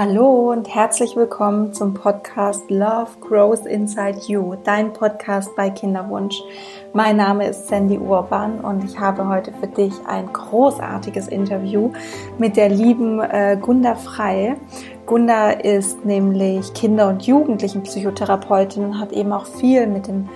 [0.00, 6.40] Hallo und herzlich willkommen zum Podcast Love Grows Inside You, dein Podcast bei Kinderwunsch.
[6.92, 11.90] Mein Name ist Sandy Urban und ich habe heute für dich ein großartiges Interview
[12.38, 14.54] mit der lieben äh, Gunda Frei.
[15.04, 20.28] Gunda ist nämlich Kinder- und Jugendlichenpsychotherapeutin und hat eben auch viel mit dem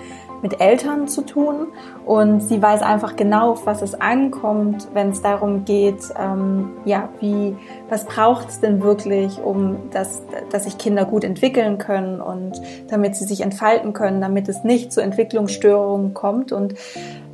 [0.42, 1.68] mit Eltern zu tun.
[2.04, 7.08] Und sie weiß einfach genau, auf was es ankommt, wenn es darum geht, ähm, ja,
[7.20, 7.56] wie,
[7.88, 13.16] was braucht es denn wirklich, um das, dass sich Kinder gut entwickeln können und damit
[13.16, 16.52] sie sich entfalten können, damit es nicht zu Entwicklungsstörungen kommt.
[16.52, 16.74] Und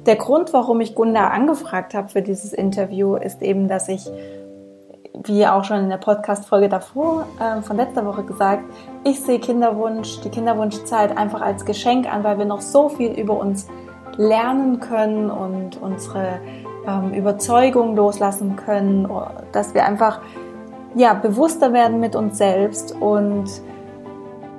[0.07, 4.11] der Grund, warum ich Gunda angefragt habe für dieses Interview, ist eben, dass ich
[5.25, 8.65] wie auch schon in der Podcast-Folge davor äh, von letzter Woche gesagt,
[9.05, 13.39] ich sehe Kinderwunsch, die Kinderwunschzeit einfach als Geschenk an, weil wir noch so viel über
[13.39, 13.67] uns
[14.17, 16.41] lernen können und unsere
[16.87, 19.09] ähm, Überzeugung loslassen können,
[19.53, 20.21] dass wir einfach
[20.95, 23.47] ja, bewusster werden mit uns selbst und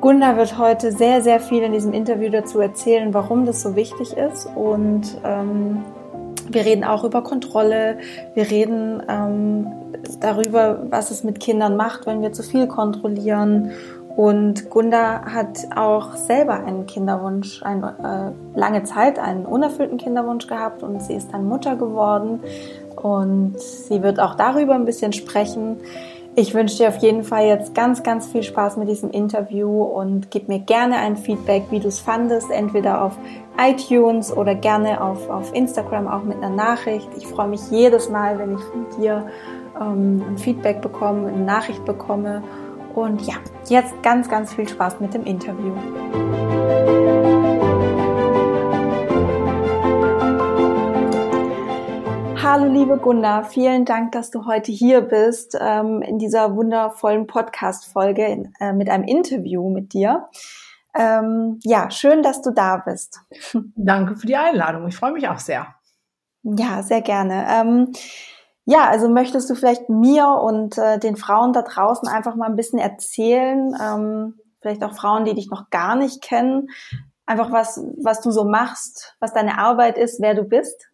[0.01, 4.15] Gunda wird heute sehr, sehr viel in diesem Interview dazu erzählen, warum das so wichtig
[4.15, 5.83] ist und ähm,
[6.51, 7.99] wir reden auch über Kontrolle.
[8.33, 9.67] Wir reden ähm,
[10.19, 13.71] darüber, was es mit Kindern macht, wenn wir zu viel kontrollieren.
[14.15, 20.83] Und Gunda hat auch selber einen Kinderwunsch, ein, äh, lange Zeit einen unerfüllten Kinderwunsch gehabt
[20.83, 22.41] und sie ist dann Mutter geworden.
[22.95, 25.77] Und sie wird auch darüber ein bisschen sprechen.
[26.35, 30.31] Ich wünsche dir auf jeden Fall jetzt ganz, ganz viel Spaß mit diesem Interview und
[30.31, 33.17] gib mir gerne ein Feedback, wie du es fandest, entweder auf
[33.57, 37.09] iTunes oder gerne auf, auf Instagram auch mit einer Nachricht.
[37.17, 39.27] Ich freue mich jedes Mal, wenn ich von dir
[39.79, 42.43] ähm, ein Feedback bekomme, eine Nachricht bekomme.
[42.95, 43.35] Und ja,
[43.67, 45.73] jetzt ganz, ganz viel Spaß mit dem Interview.
[52.41, 58.49] Hallo liebe Gunda, vielen Dank, dass du heute hier bist ähm, in dieser wundervollen Podcast-Folge
[58.59, 60.29] äh, mit einem Interview mit dir.
[60.95, 63.21] Ähm, ja, schön, dass du da bist.
[63.75, 64.87] Danke für die Einladung.
[64.87, 65.67] Ich freue mich auch sehr.
[66.41, 67.45] Ja, sehr gerne.
[67.49, 67.91] Ähm,
[68.65, 72.55] ja, also möchtest du vielleicht mir und äh, den Frauen da draußen einfach mal ein
[72.55, 76.69] bisschen erzählen, ähm, vielleicht auch Frauen, die dich noch gar nicht kennen,
[77.25, 80.89] einfach was, was du so machst, was deine Arbeit ist, wer du bist?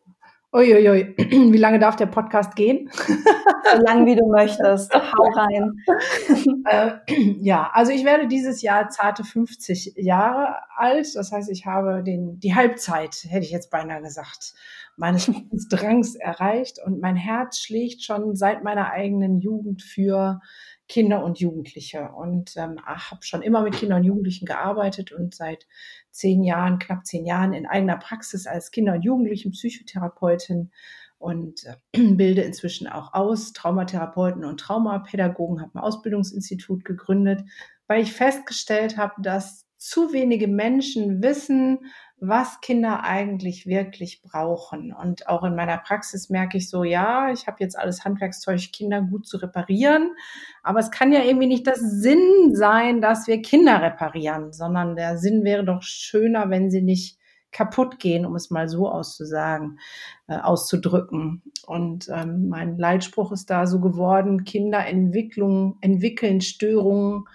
[0.56, 2.90] Uiuiui, wie lange darf der Podcast gehen?
[3.74, 4.94] So lange wie du möchtest.
[4.94, 5.74] Hau rein.
[6.68, 6.92] Äh,
[7.42, 11.16] ja, also ich werde dieses Jahr zarte 50 Jahre alt.
[11.16, 14.54] Das heißt, ich habe den, die Halbzeit, hätte ich jetzt beinahe gesagt,
[14.98, 15.32] meines
[15.70, 20.40] Drangs erreicht und mein Herz schlägt schon seit meiner eigenen Jugend für
[20.88, 22.10] Kinder und Jugendliche.
[22.16, 25.68] Und ähm, habe schon immer mit Kindern und Jugendlichen gearbeitet und seit
[26.12, 30.72] zehn Jahren, knapp zehn Jahren in eigener Praxis als Kinder- und Jugendlichen Psychotherapeutin
[31.18, 31.76] und äh,
[32.14, 33.54] bilde inzwischen auch aus.
[33.54, 37.44] Traumatherapeuten und Traumapädagogen, habe ein Ausbildungsinstitut gegründet,
[37.88, 41.80] weil ich festgestellt habe, dass zu wenige Menschen wissen,
[42.20, 44.94] was Kinder eigentlich wirklich brauchen.
[44.94, 49.02] Und auch in meiner Praxis merke ich so, ja, ich habe jetzt alles Handwerkszeug, Kinder
[49.02, 50.16] gut zu reparieren,
[50.64, 55.18] aber es kann ja irgendwie nicht das Sinn sein, dass wir Kinder reparieren, sondern der
[55.18, 57.20] Sinn wäre doch schöner, wenn sie nicht
[57.52, 59.80] kaputt gehen, um es mal so auszusagen,
[60.28, 61.42] äh, auszudrücken.
[61.66, 67.26] Und ähm, mein Leitspruch ist da so geworden, Kinderentwicklung, entwickeln Störungen,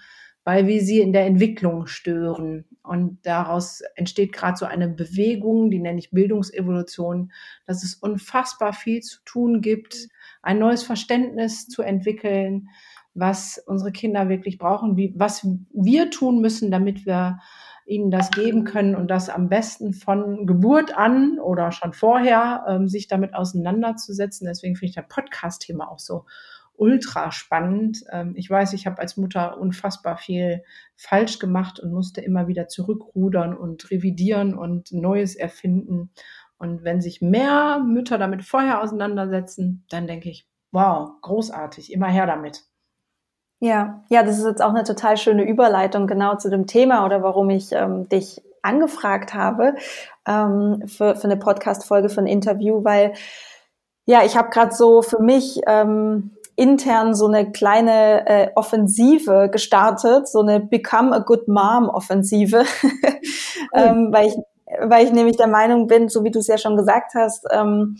[0.43, 2.65] weil wir sie in der Entwicklung stören.
[2.83, 7.31] Und daraus entsteht gerade so eine Bewegung, die nenne ich Bildungsevolution,
[7.67, 10.07] dass es unfassbar viel zu tun gibt,
[10.41, 12.69] ein neues Verständnis zu entwickeln,
[13.13, 17.39] was unsere Kinder wirklich brauchen, wie, was wir tun müssen, damit wir
[17.85, 22.87] ihnen das geben können und das am besten von Geburt an oder schon vorher ähm,
[22.87, 24.47] sich damit auseinanderzusetzen.
[24.47, 26.25] Deswegen finde ich das Podcast-Thema auch so
[26.81, 28.03] ultra spannend.
[28.11, 30.63] Ähm, ich weiß, ich habe als Mutter unfassbar viel
[30.95, 36.11] falsch gemacht und musste immer wieder zurückrudern und revidieren und Neues erfinden.
[36.57, 42.25] Und wenn sich mehr Mütter damit vorher auseinandersetzen, dann denke ich, wow, großartig, immer her
[42.25, 42.63] damit.
[43.59, 47.21] Ja, ja, das ist jetzt auch eine total schöne Überleitung genau zu dem Thema oder
[47.21, 49.75] warum ich ähm, dich angefragt habe
[50.27, 53.13] ähm, für, für eine Podcast-Folge, für ein Interview, weil
[54.07, 60.27] ja, ich habe gerade so für mich ähm, intern so eine kleine äh, Offensive gestartet,
[60.27, 62.65] so eine Become a Good Mom Offensive,
[63.73, 64.35] ähm, weil ich
[64.79, 67.97] weil ich nämlich der Meinung bin, so wie du es ja schon gesagt hast, ähm,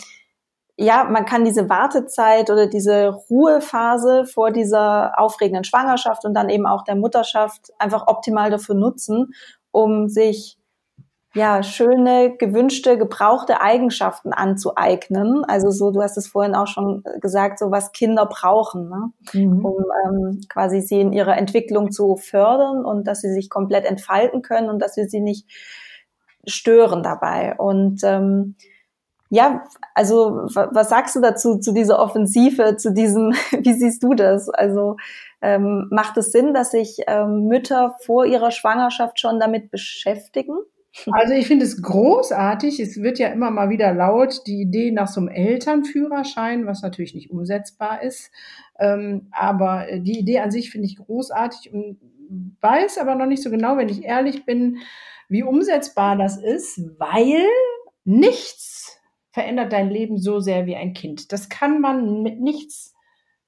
[0.78, 6.66] ja, man kann diese Wartezeit oder diese Ruhephase vor dieser aufregenden Schwangerschaft und dann eben
[6.66, 9.34] auch der Mutterschaft einfach optimal dafür nutzen,
[9.72, 10.58] um sich
[11.34, 15.46] ja, schöne, gewünschte, gebrauchte Eigenschaften anzueignen.
[15.46, 19.12] Also so, du hast es vorhin auch schon gesagt, so was Kinder brauchen, ne?
[19.34, 19.66] Mhm.
[19.66, 24.42] um ähm, quasi sie in ihrer Entwicklung zu fördern und dass sie sich komplett entfalten
[24.42, 25.48] können und dass wir sie nicht
[26.46, 27.56] stören dabei.
[27.58, 28.56] Und ähm,
[29.30, 29.64] ja,
[29.96, 34.50] also was sagst du dazu, zu dieser Offensive, zu diesem, wie siehst du das?
[34.50, 34.98] Also
[35.42, 40.58] ähm, macht es Sinn, dass sich ähm, Mütter vor ihrer Schwangerschaft schon damit beschäftigen?
[41.12, 42.80] Also ich finde es großartig.
[42.80, 47.16] Es wird ja immer mal wieder laut die Idee nach so einem Elternführerschein, was natürlich
[47.16, 48.32] nicht umsetzbar ist.
[48.80, 52.00] Ähm, aber die Idee an sich finde ich großartig und
[52.62, 54.78] weiß aber noch nicht so genau, wenn ich ehrlich bin,
[55.30, 57.46] wie umsetzbar das ist, weil
[58.04, 59.00] nichts
[59.32, 61.32] verändert dein Leben so sehr wie ein Kind.
[61.32, 62.91] Das kann man mit nichts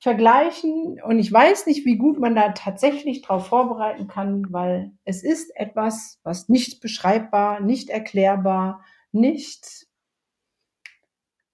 [0.04, 5.24] vergleichen und ich weiß nicht, wie gut man da tatsächlich drauf vorbereiten kann, weil es
[5.24, 8.84] ist etwas, was nicht beschreibbar, nicht erklärbar,
[9.14, 9.88] nicht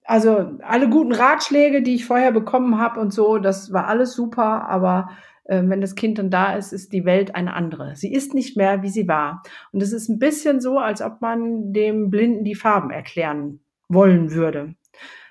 [0.04, 4.68] also alle guten Ratschläge, die ich vorher bekommen habe und so, das war alles super,
[4.68, 5.12] aber
[5.44, 7.96] äh, wenn das Kind dann da ist, ist die Welt eine andere.
[7.96, 9.44] Sie ist nicht mehr, wie sie war.
[9.72, 13.60] Und es ist ein bisschen so, als ob man dem Blinden die Farben erklären
[13.90, 14.74] wollen würde.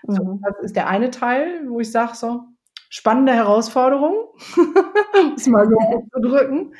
[0.06, 0.14] Mhm.
[0.14, 2.44] So, das ist der eine Teil, wo ich sage so,
[2.88, 4.14] spannende Herausforderung,
[5.20, 6.74] um es mal so auszudrücken.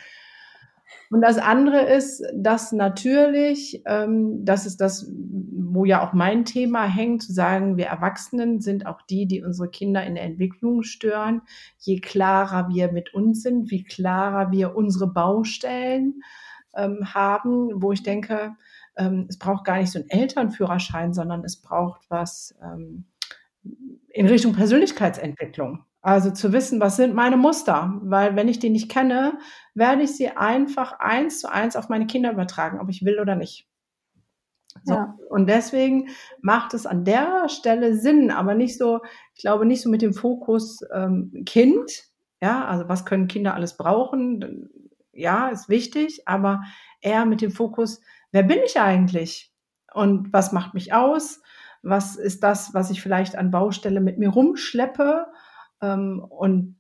[1.11, 6.85] Und das andere ist, dass natürlich, ähm, das ist das, wo ja auch mein Thema
[6.85, 11.43] hängt, zu sagen, wir Erwachsenen sind auch die, die unsere Kinder in der Entwicklung stören.
[11.79, 16.21] Je klarer wir mit uns sind, wie klarer wir unsere Baustellen
[16.77, 18.57] ähm, haben, wo ich denke,
[18.97, 23.07] ähm, es braucht gar nicht so einen Elternführerschein, sondern es braucht was ähm,
[24.11, 25.85] in Richtung Persönlichkeitsentwicklung.
[26.01, 29.39] Also zu wissen, was sind meine Muster, weil wenn ich die nicht kenne,
[29.75, 33.35] werde ich sie einfach eins zu eins auf meine Kinder übertragen, ob ich will oder
[33.35, 33.69] nicht.
[34.85, 34.95] So.
[34.95, 35.17] Ja.
[35.29, 36.09] Und deswegen
[36.41, 39.01] macht es an der Stelle Sinn, aber nicht so,
[39.35, 42.05] ich glaube nicht so mit dem Fokus ähm, Kind.
[42.41, 44.71] Ja, also was können Kinder alles brauchen?
[45.13, 46.63] Ja, ist wichtig, aber
[47.01, 48.01] eher mit dem Fokus,
[48.31, 49.53] wer bin ich eigentlich?
[49.93, 51.43] Und was macht mich aus?
[51.83, 55.27] Was ist das, was ich vielleicht an Baustelle mit mir rumschleppe?
[55.81, 56.77] Ähm, und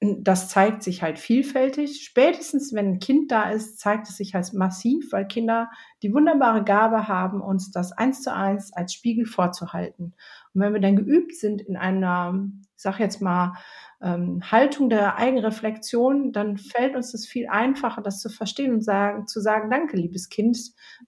[0.00, 2.02] das zeigt sich halt vielfältig.
[2.02, 5.68] Spätestens, wenn ein Kind da ist, zeigt es sich halt massiv, weil Kinder
[6.02, 10.14] die wunderbare Gabe haben, uns das eins zu eins als Spiegel vorzuhalten.
[10.54, 12.34] Und wenn wir dann geübt sind in einer,
[12.76, 13.52] ich sag jetzt mal,
[14.02, 19.26] ähm, Haltung der Eigenreflexion, dann fällt uns das viel einfacher, das zu verstehen und sagen,
[19.26, 20.58] zu sagen, danke, liebes Kind,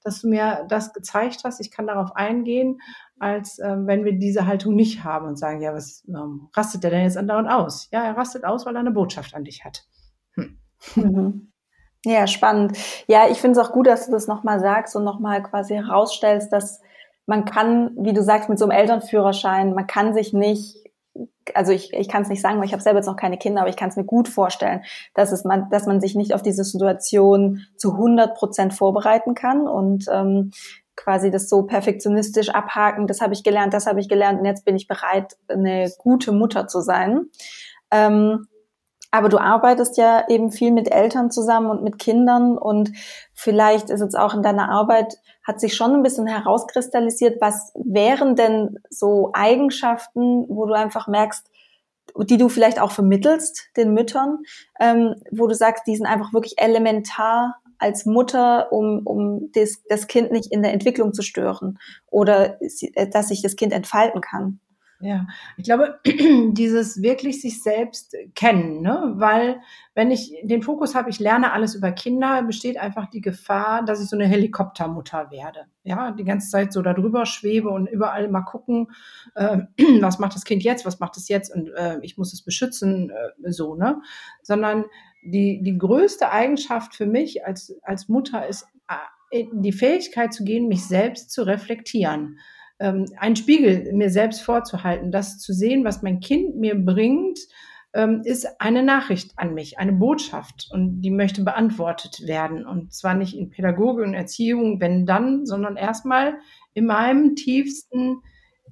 [0.03, 1.61] dass du mir das gezeigt hast.
[1.61, 2.79] Ich kann darauf eingehen
[3.23, 6.91] als ähm, wenn wir diese Haltung nicht haben und sagen, ja, was ähm, rastet der
[6.91, 7.89] denn jetzt andauernd aus?
[7.93, 9.85] Ja, er rastet aus, weil er eine Botschaft an dich hat.
[10.35, 10.59] Hm.
[10.97, 11.53] Mhm.
[12.05, 12.77] Ja, spannend.
[13.07, 16.53] Ja, ich finde es auch gut, dass du das nochmal sagst und nochmal quasi herausstellst,
[16.53, 16.81] dass
[17.27, 20.79] man kann, wie du sagst, mit so einem Elternführerschein, man kann sich nicht,
[21.55, 23.63] also ich, ich kann es nicht sagen, weil ich habe selber jetzt noch keine Kinder,
[23.63, 24.83] aber ich kann es mir gut vorstellen,
[25.15, 29.67] dass es man, dass man sich nicht auf diese Situation zu 100 Prozent vorbereiten kann
[29.67, 30.53] und ähm,
[30.97, 34.65] quasi das so perfektionistisch abhaken, das habe ich gelernt, das habe ich gelernt und jetzt
[34.65, 37.31] bin ich bereit, eine gute Mutter zu sein.
[37.91, 38.47] Ähm,
[39.13, 42.91] aber du arbeitest ja eben viel mit Eltern zusammen und mit Kindern und
[43.35, 48.37] vielleicht ist jetzt auch in deiner Arbeit, hat sich schon ein bisschen herauskristallisiert, was wären
[48.37, 51.47] denn so Eigenschaften, wo du einfach merkst,
[52.17, 54.39] die du vielleicht auch vermittelst den Müttern,
[54.81, 60.07] ähm, wo du sagst, die sind einfach wirklich elementar als Mutter, um, um das, das
[60.07, 61.79] Kind nicht in der Entwicklung zu stören
[62.11, 64.61] oder äh, dass sich das Kind entfalten kann.
[65.05, 65.99] Ja, ich glaube,
[66.53, 69.15] dieses wirklich sich selbst kennen, ne?
[69.17, 69.61] weil
[69.97, 74.01] wenn ich den Fokus habe, ich lerne alles über Kinder, besteht einfach die Gefahr, dass
[74.01, 75.67] ich so eine Helikoptermutter werde.
[75.83, 78.93] Ja, die ganze Zeit so darüber schwebe und überall mal gucken,
[79.35, 79.59] äh,
[80.01, 83.11] was macht das Kind jetzt, was macht es jetzt und äh, ich muss es beschützen,
[83.11, 84.01] äh, so, ne?
[84.43, 84.85] Sondern
[85.25, 88.69] die, die größte Eigenschaft für mich als, als Mutter ist
[89.33, 92.39] äh, die Fähigkeit zu gehen, mich selbst zu reflektieren.
[92.79, 97.39] Ähm, einen Spiegel mir selbst vorzuhalten, das zu sehen, was mein Kind mir bringt,
[97.95, 102.67] ähm, ist eine Nachricht an mich, eine Botschaft und die möchte beantwortet werden.
[102.67, 106.39] Und zwar nicht in Pädagogik und Erziehung, wenn dann, sondern erstmal
[106.75, 108.23] in meinem tiefsten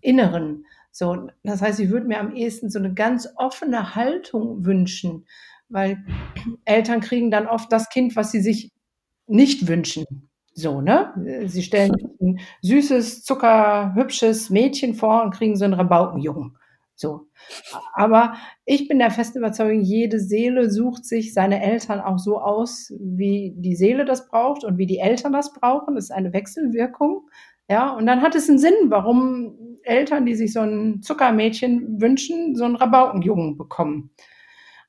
[0.01, 0.65] Inneren.
[0.91, 5.27] So, das heißt, ich würde mir am ehesten so eine ganz offene Haltung wünschen,
[5.69, 6.05] weil
[6.65, 8.73] Eltern kriegen dann oft das Kind, was sie sich
[9.27, 10.30] nicht wünschen.
[10.53, 11.13] So, ne?
[11.47, 16.57] Sie stellen ein süßes, zuckerhübsches Mädchen vor und kriegen so einen Rabaukenjungen.
[17.01, 17.29] So.
[17.95, 18.35] Aber
[18.67, 23.55] ich bin der festen Überzeugung, jede Seele sucht sich seine Eltern auch so aus, wie
[23.57, 25.95] die Seele das braucht und wie die Eltern das brauchen.
[25.95, 27.31] Das ist eine Wechselwirkung.
[27.71, 32.55] Ja, und dann hat es einen Sinn, warum Eltern, die sich so ein Zuckermädchen wünschen,
[32.55, 34.11] so einen Rabaukenjungen bekommen.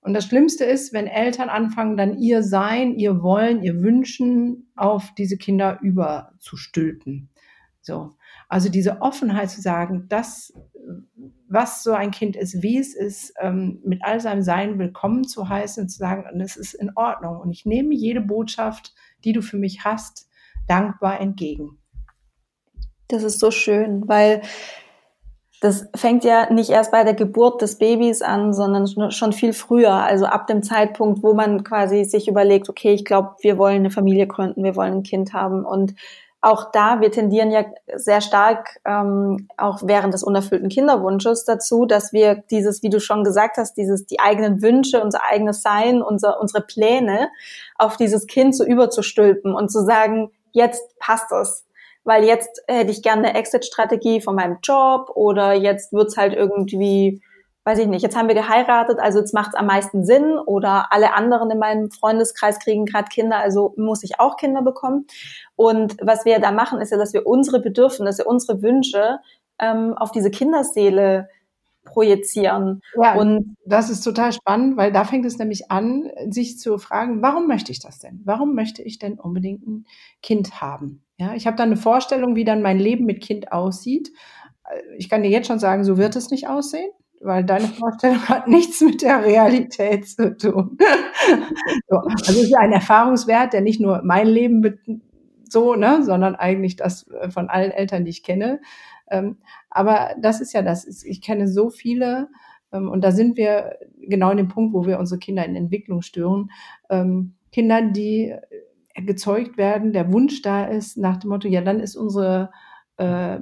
[0.01, 5.13] Und das Schlimmste ist, wenn Eltern anfangen, dann ihr Sein, ihr Wollen, ihr Wünschen auf
[5.15, 7.29] diese Kinder überzustülpen.
[7.81, 8.12] So.
[8.50, 10.53] Also diese Offenheit zu sagen, das,
[11.48, 15.48] was so ein Kind ist, wie es ist, ähm, mit all seinem Sein willkommen zu
[15.48, 17.38] heißen und zu sagen, und es ist in Ordnung.
[17.38, 18.93] Und ich nehme jede Botschaft,
[19.24, 20.27] die du für mich hast,
[20.67, 21.77] dankbar entgegen.
[23.08, 24.41] Das ist so schön, weil
[25.62, 29.94] das fängt ja nicht erst bei der Geburt des Babys an, sondern schon viel früher.
[29.94, 33.91] Also ab dem Zeitpunkt, wo man quasi sich überlegt, okay, ich glaube, wir wollen eine
[33.91, 35.94] Familie gründen, wir wollen ein Kind haben und
[36.44, 42.12] auch da, wir tendieren ja sehr stark, ähm, auch während des unerfüllten Kinderwunsches dazu, dass
[42.12, 46.41] wir dieses, wie du schon gesagt hast, dieses, die eigenen Wünsche, unser eigenes Sein, unser,
[46.41, 47.30] unsere Pläne
[47.77, 51.68] auf dieses Kind so überzustülpen und zu sagen, jetzt passt es.
[52.03, 57.22] Weil jetzt hätte ich gerne eine Exit-Strategie von meinem Job oder jetzt wird's halt irgendwie
[57.63, 60.88] weiß ich nicht, jetzt haben wir geheiratet, also jetzt macht es am meisten Sinn oder
[60.91, 65.05] alle anderen in meinem Freundeskreis kriegen gerade Kinder, also muss ich auch Kinder bekommen.
[65.55, 69.20] Und was wir da machen, ist ja, dass wir unsere Bedürfnisse, unsere Wünsche
[69.60, 71.29] ähm, auf diese Kinderseele
[71.83, 72.81] projizieren.
[73.01, 77.21] Ja, und das ist total spannend, weil da fängt es nämlich an, sich zu fragen,
[77.21, 78.21] warum möchte ich das denn?
[78.23, 79.85] Warum möchte ich denn unbedingt ein
[80.21, 81.03] Kind haben?
[81.17, 84.11] Ja, ich habe da eine Vorstellung, wie dann mein Leben mit Kind aussieht.
[84.97, 86.91] Ich kann dir jetzt schon sagen, so wird es nicht aussehen
[87.23, 90.77] weil deine Vorstellung hat nichts mit der Realität zu tun.
[91.88, 94.81] so, also es ist ein Erfahrungswert, der nicht nur mein Leben
[95.47, 98.61] so, ne, sondern eigentlich das äh, von allen Eltern, die ich kenne.
[99.12, 99.38] Ähm,
[99.70, 101.03] aber das ist ja das.
[101.03, 102.30] Ich kenne so viele,
[102.72, 106.01] ähm, und da sind wir genau in dem Punkt, wo wir unsere Kinder in Entwicklung
[106.01, 106.51] stören.
[106.89, 108.34] Ähm, Kinder, die
[108.94, 112.51] äh, gezeugt werden, der Wunsch da ist, nach dem Motto, ja, dann ist unsere
[112.98, 113.39] äh,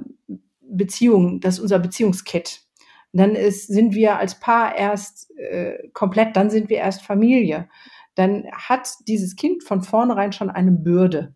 [0.60, 2.66] Beziehung, das ist unser Beziehungskit
[3.12, 7.68] dann ist, sind wir als Paar erst äh, komplett, dann sind wir erst Familie.
[8.14, 11.34] Dann hat dieses Kind von vornherein schon eine Bürde.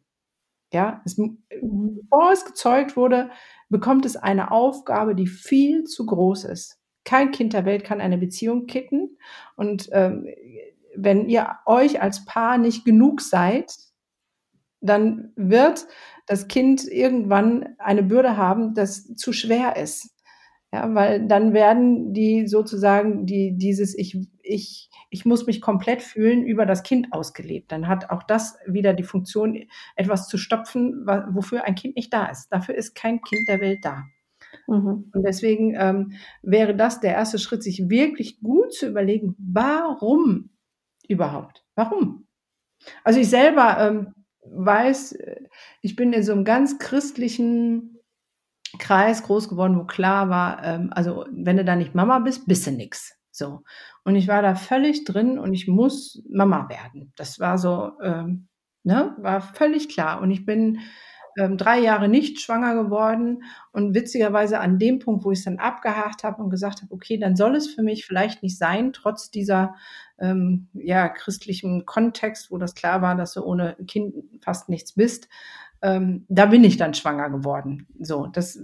[0.72, 3.30] Ja, es, bevor es gezeugt wurde,
[3.68, 6.78] bekommt es eine Aufgabe, die viel zu groß ist.
[7.04, 9.18] Kein Kind der Welt kann eine Beziehung kitten.
[9.56, 10.26] Und ähm,
[10.96, 13.72] wenn ihr euch als Paar nicht genug seid,
[14.80, 15.86] dann wird
[16.26, 20.13] das Kind irgendwann eine Bürde haben, das zu schwer ist.
[20.74, 26.44] Ja, weil dann werden die sozusagen die, dieses ich, ich, ich muss mich komplett fühlen
[26.44, 27.70] über das Kind ausgelebt.
[27.70, 29.56] Dann hat auch das wieder die Funktion,
[29.94, 32.48] etwas zu stopfen, wofür ein Kind nicht da ist.
[32.48, 34.02] Dafür ist kein Kind der Welt da.
[34.66, 35.12] Mhm.
[35.14, 40.50] Und deswegen ähm, wäre das der erste Schritt, sich wirklich gut zu überlegen, warum
[41.06, 41.64] überhaupt?
[41.76, 42.26] Warum?
[43.04, 44.14] Also ich selber ähm,
[44.44, 45.36] weiß, äh,
[45.82, 47.93] ich bin in so einem ganz christlichen
[48.78, 52.66] Kreis groß geworden, wo klar war, ähm, also wenn du da nicht Mama bist, bist
[52.66, 53.16] du nix.
[53.30, 53.62] So.
[54.04, 57.12] Und ich war da völlig drin und ich muss Mama werden.
[57.16, 58.48] Das war so, ähm,
[58.84, 60.20] ne, war völlig klar.
[60.20, 60.80] Und ich bin
[61.36, 65.58] ähm, drei Jahre nicht schwanger geworden und witzigerweise an dem Punkt, wo ich es dann
[65.58, 69.30] abgehakt habe und gesagt habe, okay, dann soll es für mich vielleicht nicht sein, trotz
[69.30, 69.74] dieser
[70.18, 75.28] ähm, ja christlichen Kontext, wo das klar war, dass du ohne Kind fast nichts bist,
[75.84, 77.86] ähm, da bin ich dann schwanger geworden.
[78.00, 78.58] So, das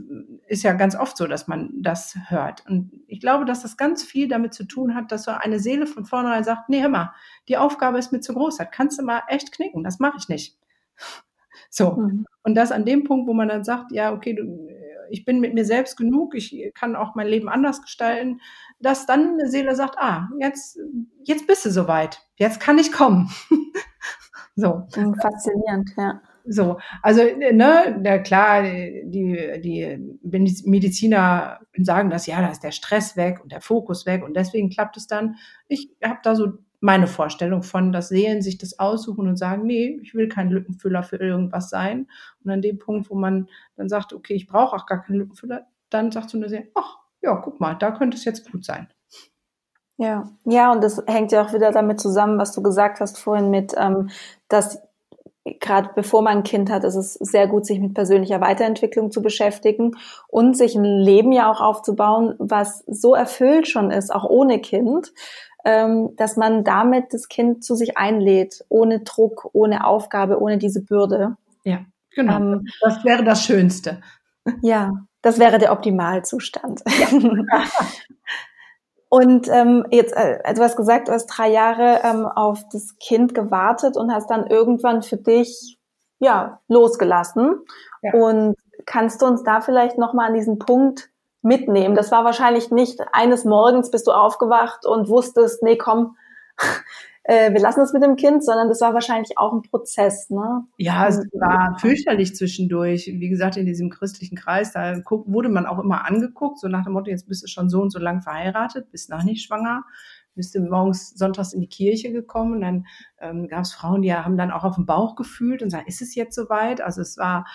[0.48, 2.64] ist ja ganz oft so, dass man das hört.
[2.66, 5.86] Und ich glaube, dass das ganz viel damit zu tun hat, dass so eine Seele
[5.86, 7.12] von vornherein sagt, nee, hör mal,
[7.46, 10.28] die Aufgabe ist mir zu groß, das kannst du mal echt knicken, das mache ich
[10.28, 10.58] nicht.
[11.72, 11.92] So.
[11.92, 12.26] Mhm.
[12.42, 14.68] Und das an dem Punkt, wo man dann sagt, ja, okay, du,
[15.08, 18.40] ich bin mit mir selbst genug, ich kann auch mein Leben anders gestalten,
[18.80, 20.80] dass dann eine Seele sagt, ah, jetzt,
[21.22, 23.30] jetzt bist du soweit, jetzt kann ich kommen.
[24.56, 24.88] so.
[24.90, 26.20] Faszinierend, ja.
[26.52, 30.18] So, also ne, ja, klar, die, die
[30.64, 34.68] Mediziner sagen das, ja, da ist der Stress weg und der Fokus weg und deswegen
[34.68, 35.36] klappt es dann.
[35.68, 40.00] Ich habe da so meine Vorstellung von, dass Seelen sich das aussuchen und sagen, nee,
[40.02, 42.08] ich will kein Lückenfüller für irgendwas sein.
[42.42, 45.68] Und an dem Punkt, wo man dann sagt, okay, ich brauche auch gar keinen Lückenfüller,
[45.88, 48.88] dann sagt so eine Seele, ach, ja, guck mal, da könnte es jetzt gut sein.
[49.98, 53.50] Ja, ja, und das hängt ja auch wieder damit zusammen, was du gesagt hast vorhin
[53.50, 54.10] mit, ähm,
[54.48, 54.82] dass
[55.44, 59.22] gerade bevor man ein Kind hat, ist es sehr gut, sich mit persönlicher Weiterentwicklung zu
[59.22, 59.96] beschäftigen
[60.28, 65.12] und sich ein Leben ja auch aufzubauen, was so erfüllt schon ist, auch ohne Kind,
[65.64, 70.82] ähm, dass man damit das Kind zu sich einlädt, ohne Druck, ohne Aufgabe, ohne diese
[70.82, 71.36] Bürde.
[71.64, 71.80] Ja,
[72.14, 72.36] genau.
[72.36, 74.00] Ähm, das wäre das Schönste.
[74.62, 74.92] Ja,
[75.22, 76.82] das wäre der Optimalzustand.
[76.86, 77.64] Ja.
[79.10, 83.34] Und ähm, jetzt, äh, du hast gesagt, du hast drei Jahre ähm, auf das Kind
[83.34, 85.78] gewartet und hast dann irgendwann für dich
[86.20, 87.56] ja losgelassen.
[88.02, 88.14] Ja.
[88.14, 88.54] Und
[88.86, 91.10] kannst du uns da vielleicht noch mal an diesen Punkt
[91.42, 91.96] mitnehmen?
[91.96, 96.16] Das war wahrscheinlich nicht eines Morgens bist du aufgewacht und wusstest, nee, komm,
[97.24, 100.64] äh, wir lassen es mit dem Kind, sondern das war wahrscheinlich auch ein Prozess, ne?
[100.78, 103.06] Ja, es war fürchterlich zwischendurch.
[103.06, 106.94] Wie gesagt, in diesem christlichen Kreis, da wurde man auch immer angeguckt, so nach dem
[106.94, 109.84] Motto, jetzt bist du schon so und so lang verheiratet, bist noch nicht schwanger
[110.34, 112.86] bist du morgens sonntags in die Kirche gekommen dann
[113.20, 116.02] ähm, gab es Frauen, die haben dann auch auf den Bauch gefühlt und sagen, ist
[116.02, 116.80] es jetzt soweit?
[116.80, 117.46] Also es war,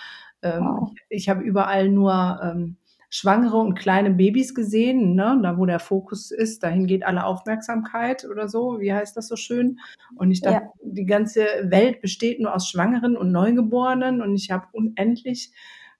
[0.42, 0.92] ähm, wow.
[1.08, 2.76] ich, ich habe überall nur ähm,
[3.16, 5.40] Schwangere und kleine Babys gesehen, ne?
[5.42, 9.36] da wo der Fokus ist, dahin geht alle Aufmerksamkeit oder so, wie heißt das so
[9.36, 9.78] schön?
[10.16, 10.72] Und ich dachte, ja.
[10.82, 15.50] die ganze Welt besteht nur aus Schwangeren und Neugeborenen und ich habe unendlich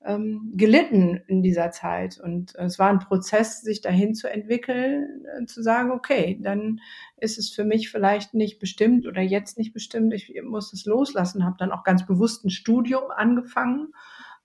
[0.04, 2.20] ähm, gelitten in dieser Zeit.
[2.20, 6.80] Und es war ein Prozess, sich dahin zu entwickeln, äh, zu sagen, okay, dann
[7.16, 11.46] ist es für mich vielleicht nicht bestimmt oder jetzt nicht bestimmt, ich muss es loslassen,
[11.46, 13.94] habe dann auch ganz bewusst ein Studium angefangen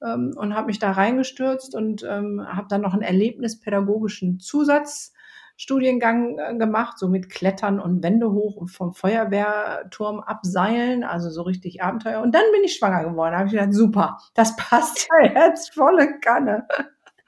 [0.03, 5.13] ähm, und habe mich da reingestürzt und ähm, habe dann noch einen erlebnispädagogischen Zusatz
[5.61, 11.43] Studiengang äh, gemacht, so mit Klettern und Wände hoch und vom Feuerwehrturm abseilen, also so
[11.43, 12.21] richtig Abenteuer.
[12.21, 13.33] Und dann bin ich schwanger geworden.
[13.33, 16.67] Da habe ich gedacht, super, das passt ja jetzt volle Kanne.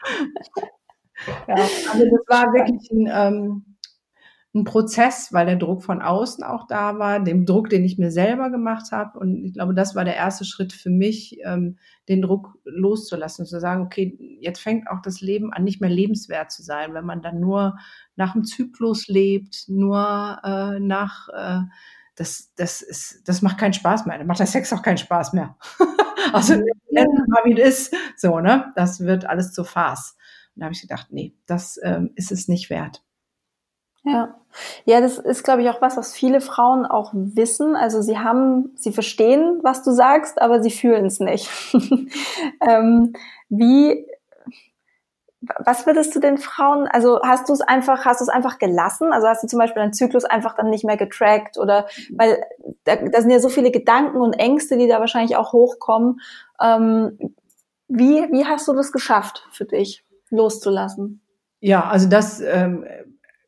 [1.47, 3.72] ja, also das war wirklich ein, ähm,
[4.55, 8.11] ein Prozess, weil der Druck von außen auch da war, dem Druck, den ich mir
[8.11, 9.17] selber gemacht habe.
[9.17, 13.47] Und ich glaube, das war der erste Schritt für mich, ähm, den Druck loszulassen und
[13.47, 17.05] zu sagen, okay, jetzt fängt auch das Leben an, nicht mehr lebenswert zu sein, wenn
[17.05, 17.77] man dann nur
[18.15, 21.61] nach dem Zyklus lebt, nur äh, nach äh,
[22.15, 24.19] das, das ist, das macht keinen Spaß mehr.
[24.19, 25.57] Dann macht der Sex auch keinen Spaß mehr.
[26.33, 26.53] also,
[26.91, 27.05] ja.
[27.27, 27.95] mal wie es ist.
[28.17, 28.71] So, ne?
[28.75, 30.15] Das wird alles zu Farce.
[30.55, 33.03] Und da habe ich gedacht, nee, das ähm, ist es nicht wert.
[34.03, 34.35] Ja.
[34.85, 37.75] Ja, das ist, glaube ich, auch was, was viele Frauen auch wissen.
[37.75, 41.49] Also sie haben, sie verstehen, was du sagst, aber sie fühlen es nicht.
[42.61, 43.13] ähm,
[43.49, 44.05] wie,
[45.59, 49.11] was würdest du den Frauen, also hast du es einfach, hast du es einfach gelassen?
[49.11, 52.43] Also hast du zum Beispiel deinen Zyklus einfach dann nicht mehr getrackt oder, weil
[52.83, 56.21] da, da sind ja so viele Gedanken und Ängste, die da wahrscheinlich auch hochkommen.
[56.61, 57.17] Ähm,
[57.87, 61.21] wie, wie hast du das geschafft für dich loszulassen?
[61.59, 62.85] Ja, also das, ähm,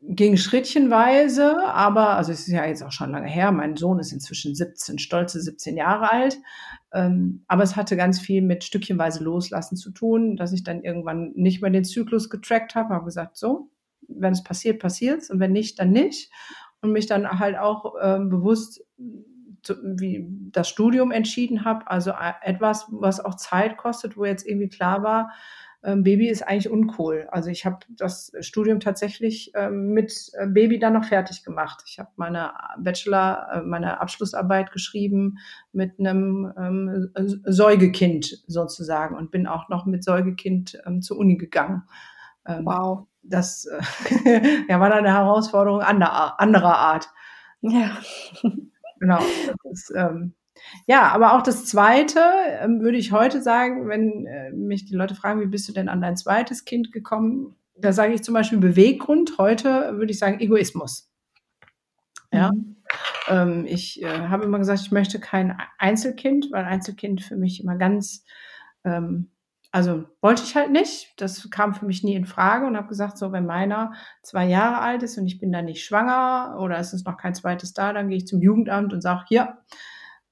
[0.08, 4.12] ging schrittchenweise, aber, also es ist ja jetzt auch schon lange her, mein Sohn ist
[4.12, 6.38] inzwischen 17, stolze 17 Jahre alt,
[6.94, 11.32] ähm, aber es hatte ganz viel mit stückchenweise Loslassen zu tun, dass ich dann irgendwann
[11.36, 13.70] nicht mehr den Zyklus getrackt habe, habe gesagt, so,
[14.08, 16.32] wenn es passiert, passiert es und wenn nicht, dann nicht.
[16.82, 18.84] Und mich dann halt auch ähm, bewusst
[19.82, 24.70] wie das Studium entschieden habe, also äh, etwas, was auch Zeit kostet, wo jetzt irgendwie
[24.70, 25.32] klar war,
[25.96, 27.28] Baby ist eigentlich uncool.
[27.32, 31.84] Also ich habe das Studium tatsächlich ähm, mit äh, Baby dann noch fertig gemacht.
[31.86, 35.38] Ich habe meine Bachelor, äh, meine Abschlussarbeit geschrieben
[35.74, 37.12] mit einem ähm,
[37.46, 41.84] Säugekind sozusagen und bin auch noch mit Säugekind ähm, zur Uni gegangen.
[42.48, 43.06] Ähm, wow.
[43.22, 47.10] Das äh, ja, war dann eine Herausforderung anderer, anderer Art.
[47.62, 47.98] Ja.
[49.00, 49.20] genau.
[49.64, 50.34] Das ähm,
[50.88, 52.22] ja, aber auch das Zweite
[52.62, 55.90] ähm, würde ich heute sagen, wenn äh, mich die Leute fragen, wie bist du denn
[55.90, 57.56] an dein zweites Kind gekommen?
[57.78, 59.38] Da sage ich zum Beispiel Beweggrund.
[59.38, 61.12] Heute würde ich sagen Egoismus.
[62.32, 62.52] Ja.
[62.52, 62.76] Mhm.
[63.28, 67.76] Ähm, ich äh, habe immer gesagt, ich möchte kein Einzelkind, weil Einzelkind für mich immer
[67.76, 68.24] ganz,
[68.84, 69.32] ähm,
[69.72, 71.14] also wollte ich halt nicht.
[71.18, 74.80] Das kam für mich nie in Frage und habe gesagt, so wenn meiner zwei Jahre
[74.80, 77.92] alt ist und ich bin da nicht schwanger oder es ist noch kein zweites da,
[77.94, 79.58] dann gehe ich zum Jugendamt und sage, hier,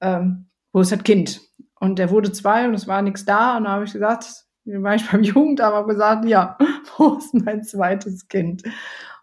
[0.00, 1.40] ähm, wo ist das Kind?
[1.78, 3.56] Und der wurde zwei und es war nichts da.
[3.56, 6.56] Und da habe ich gesagt, war ich beim Jugendamt, habe gesagt, ja,
[6.98, 8.62] wo ist mein zweites Kind?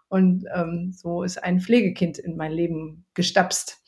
[0.08, 3.78] Und ähm, so ist ein Pflegekind in mein Leben gestapst.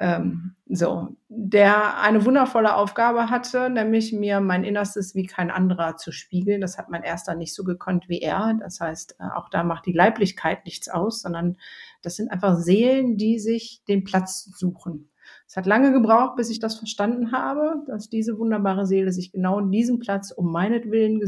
[0.00, 6.12] Ähm, so, der eine wundervolle Aufgabe hatte, nämlich mir mein Innerstes wie kein anderer zu
[6.12, 6.60] spiegeln.
[6.60, 8.54] Das hat mein erster nicht so gekonnt wie er.
[8.60, 11.58] Das heißt, äh, auch da macht die Leiblichkeit nichts aus, sondern
[12.02, 15.10] das sind einfach Seelen, die sich den Platz suchen.
[15.48, 19.58] Es hat lange gebraucht, bis ich das verstanden habe, dass diese wunderbare Seele sich genau
[19.58, 21.20] in diesem Platz um meinetwillen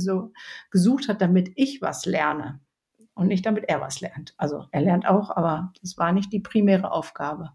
[0.71, 2.61] gesucht hat, damit ich was lerne
[3.15, 4.35] und nicht damit er was lernt.
[4.37, 7.53] Also er lernt auch, aber das war nicht die primäre Aufgabe.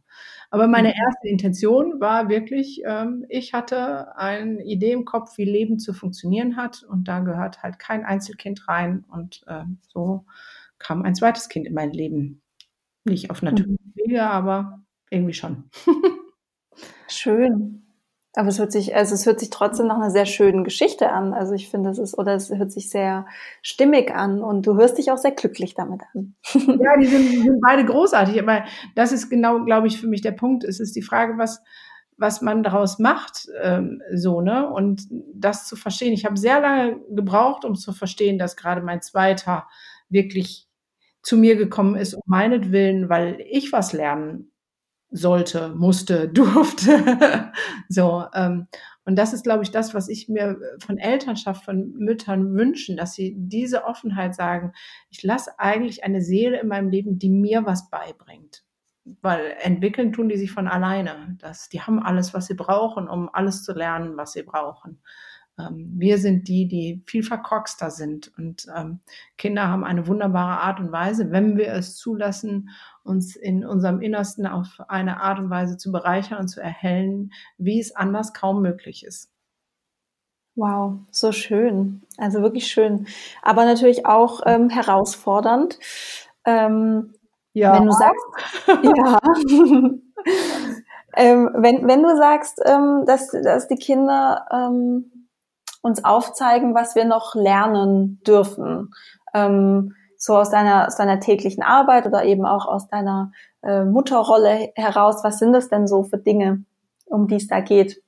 [0.50, 0.96] Aber meine mhm.
[0.96, 6.58] erste Intention war wirklich, ähm, ich hatte eine Idee im Kopf, wie Leben zu funktionieren
[6.58, 10.26] hat und da gehört halt kein Einzelkind rein und äh, so
[10.80, 12.42] kam ein zweites Kind in mein Leben.
[13.04, 13.94] Nicht auf natürliche mhm.
[13.96, 14.80] Wege, aber
[15.12, 15.70] irgendwie schon.
[17.08, 17.82] Schön.
[18.38, 21.34] Aber es hört sich, also es hört sich trotzdem nach einer sehr schönen Geschichte an.
[21.34, 23.26] Also ich finde, es ist, oder es hört sich sehr
[23.62, 26.36] stimmig an und du hörst dich auch sehr glücklich damit an.
[26.54, 28.42] Ja, die sind, die sind beide großartig.
[28.42, 30.66] Aber das ist genau, glaube ich, für mich der Punkt.
[30.66, 31.62] Es ist die Frage, was,
[32.18, 34.70] was man daraus macht, ähm, so, ne?
[34.70, 36.12] Und das zu verstehen.
[36.12, 39.68] Ich habe sehr lange gebraucht, um zu verstehen, dass gerade mein zweiter
[40.10, 40.68] wirklich
[41.24, 44.52] zu mir gekommen ist, um meinetwillen, weil ich was lernen
[45.16, 47.52] sollte, musste, durfte.
[47.90, 48.68] so, ähm,
[49.06, 53.14] und das ist, glaube ich, das, was ich mir von Elternschaft, von Müttern wünschen, dass
[53.14, 54.74] sie diese Offenheit sagen,
[55.10, 58.64] ich lasse eigentlich eine Seele in meinem Leben, die mir was beibringt.
[59.22, 61.38] Weil entwickeln tun die sich von alleine.
[61.40, 65.00] Das, die haben alles, was sie brauchen, um alles zu lernen, was sie brauchen.
[65.60, 68.32] Ähm, wir sind die, die viel verkorkster sind.
[68.40, 69.02] Und ähm,
[69.38, 72.70] Kinder haben eine wunderbare Art und Weise, wenn wir es zulassen,
[73.06, 77.80] uns in unserem Innersten auf eine Art und Weise zu bereichern und zu erhellen, wie
[77.80, 79.30] es anders kaum möglich ist.
[80.56, 82.02] Wow, so schön.
[82.18, 83.08] Also wirklich schön.
[83.42, 85.78] Aber natürlich auch ähm, herausfordernd.
[86.46, 87.14] Ähm,
[87.54, 87.74] ja.
[87.74, 88.26] Wenn du sagst,
[88.84, 89.20] ja.
[91.18, 95.28] ähm, wenn, wenn du sagst, ähm, dass, dass die Kinder ähm,
[95.82, 98.94] uns aufzeigen, was wir noch lernen dürfen.
[99.34, 99.94] Ähm,
[100.26, 105.24] so aus deiner, aus deiner täglichen Arbeit oder eben auch aus deiner äh, Mutterrolle heraus.
[105.24, 106.66] Was sind das denn so für Dinge,
[107.06, 108.02] um die es da geht?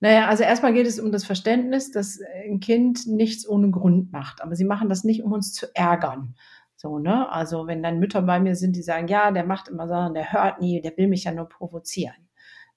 [0.00, 4.42] Naja, also erstmal geht es um das Verständnis, dass ein Kind nichts ohne Grund macht.
[4.42, 6.36] Aber sie machen das nicht, um uns zu ärgern.
[6.76, 7.30] So, ne?
[7.30, 10.32] Also wenn dann Mütter bei mir sind, die sagen, ja, der macht immer so, der
[10.32, 12.28] hört nie, der will mich ja nur provozieren.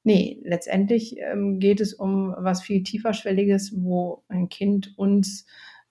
[0.04, 5.46] Nee, letztendlich ähm, geht es um was viel tieferschwelliges, wo ein Kind uns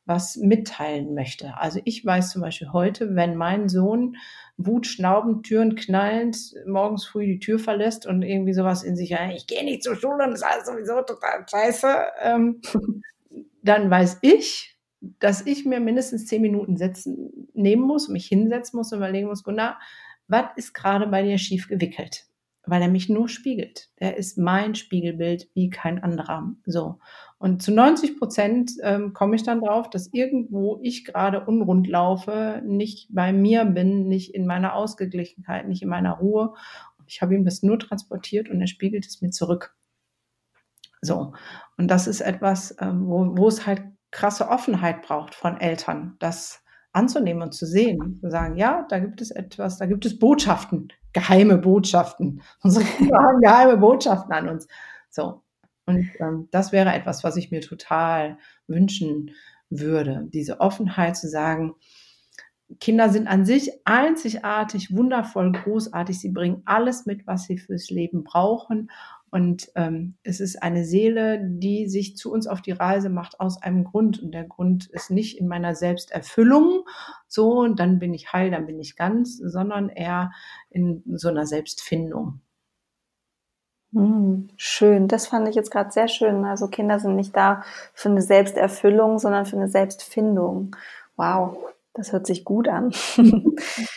[0.07, 1.59] was mitteilen möchte.
[1.59, 4.16] Also ich weiß zum Beispiel heute, wenn mein Sohn
[4.57, 9.64] wutschnaubend, Türen knallend, morgens früh die Tür verlässt und irgendwie sowas in sich, ich gehe
[9.64, 11.88] nicht zur Schule und das ist alles sowieso total scheiße,
[12.23, 12.61] ähm,
[13.62, 14.79] dann weiß ich,
[15.19, 19.42] dass ich mir mindestens zehn Minuten setzen, nehmen muss, mich hinsetzen muss und überlegen muss,
[19.42, 19.79] Gunnar,
[20.29, 22.26] was ist gerade bei dir schief gewickelt?
[22.66, 23.88] Weil er mich nur spiegelt.
[23.96, 26.52] Er ist mein Spiegelbild wie kein anderer.
[26.66, 26.98] So.
[27.38, 32.62] Und zu 90 Prozent ähm, komme ich dann drauf, dass irgendwo ich gerade unrund laufe,
[32.64, 36.55] nicht bei mir bin, nicht in meiner Ausgeglichenheit, nicht in meiner Ruhe.
[37.07, 39.76] Ich habe ihm das nur transportiert und er spiegelt es mir zurück.
[41.00, 41.35] So.
[41.76, 46.64] Und das ist etwas, ähm, wo, wo es halt krasse Offenheit braucht von Eltern, das
[46.97, 50.93] anzunehmen und zu sehen, zu sagen, ja, da gibt es etwas, da gibt es Botschaften,
[51.13, 52.43] geheime Botschaften.
[52.63, 54.67] Unsere Kinder haben geheime Botschaften an uns.
[55.11, 55.43] So.
[55.85, 59.31] Und ähm, das wäre etwas, was ich mir total wünschen
[59.71, 60.27] würde.
[60.33, 61.75] Diese Offenheit zu sagen,
[62.81, 66.19] Kinder sind an sich einzigartig, wundervoll, großartig.
[66.19, 68.91] Sie bringen alles mit, was sie fürs Leben brauchen.
[69.37, 73.62] Und ähm, es ist eine Seele, die sich zu uns auf die Reise macht aus
[73.62, 74.22] einem Grund.
[74.22, 76.87] Und der Grund ist nicht in meiner Selbsterfüllung,
[77.29, 80.33] so, und dann bin ich heil, dann bin ich ganz, sondern eher
[80.70, 82.40] in so einer Selbstfindung.
[83.92, 86.46] Hm, schön, das fand ich jetzt gerade sehr schön.
[86.46, 90.75] Also Kinder sind nicht da für eine Selbsterfüllung, sondern für eine Selbstfindung.
[91.16, 91.59] Wow,
[91.97, 92.91] das hört sich gut an.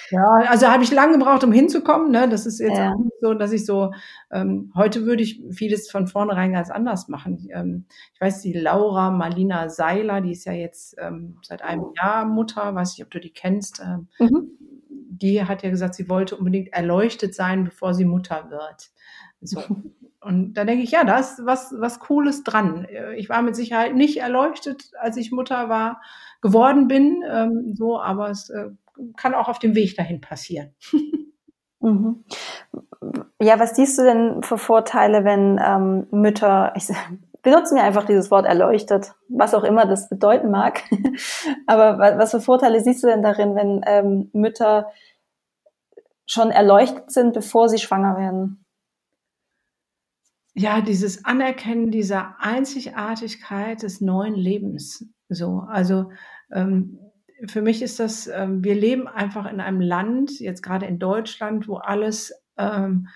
[0.09, 2.11] ja, also habe ich lange gebraucht, um hinzukommen.
[2.11, 2.29] Ne?
[2.29, 2.93] Das ist jetzt ja.
[2.93, 3.91] auch nicht so, dass ich so,
[4.31, 7.49] ähm, heute würde ich vieles von vornherein ganz anders machen.
[7.53, 12.23] Ähm, ich weiß, die Laura Marlina Seiler, die ist ja jetzt ähm, seit einem Jahr
[12.23, 13.81] Mutter, weiß nicht, ob du die kennst.
[13.85, 14.51] Ähm, mhm.
[14.89, 18.91] Die hat ja gesagt, sie wollte unbedingt erleuchtet sein, bevor sie Mutter wird.
[19.41, 19.61] So.
[20.21, 22.85] Und da denke ich, ja, da ist was, was Cooles dran.
[23.15, 26.01] Ich war mit Sicherheit nicht erleuchtet, als ich Mutter war,
[26.41, 28.69] geworden bin, ähm, so, aber es äh,
[29.17, 30.73] kann auch auf dem Weg dahin passieren.
[31.81, 32.25] Mhm.
[33.41, 36.89] Ja, was siehst du denn für Vorteile, wenn ähm, Mütter, ich
[37.41, 40.83] benutzen wir einfach dieses Wort erleuchtet, was auch immer das bedeuten mag.
[41.67, 44.91] aber was für Vorteile siehst du denn darin, wenn ähm, Mütter
[46.25, 48.65] schon erleuchtet sind, bevor sie schwanger werden?
[50.59, 55.05] ja, dieses Anerkennen dieser Einzigartigkeit des neuen Lebens.
[55.29, 56.11] So, also
[56.51, 56.99] ähm,
[57.47, 61.67] für mich ist das, ähm, wir leben einfach in einem Land, jetzt gerade in Deutschland,
[61.67, 63.07] wo alles ähm,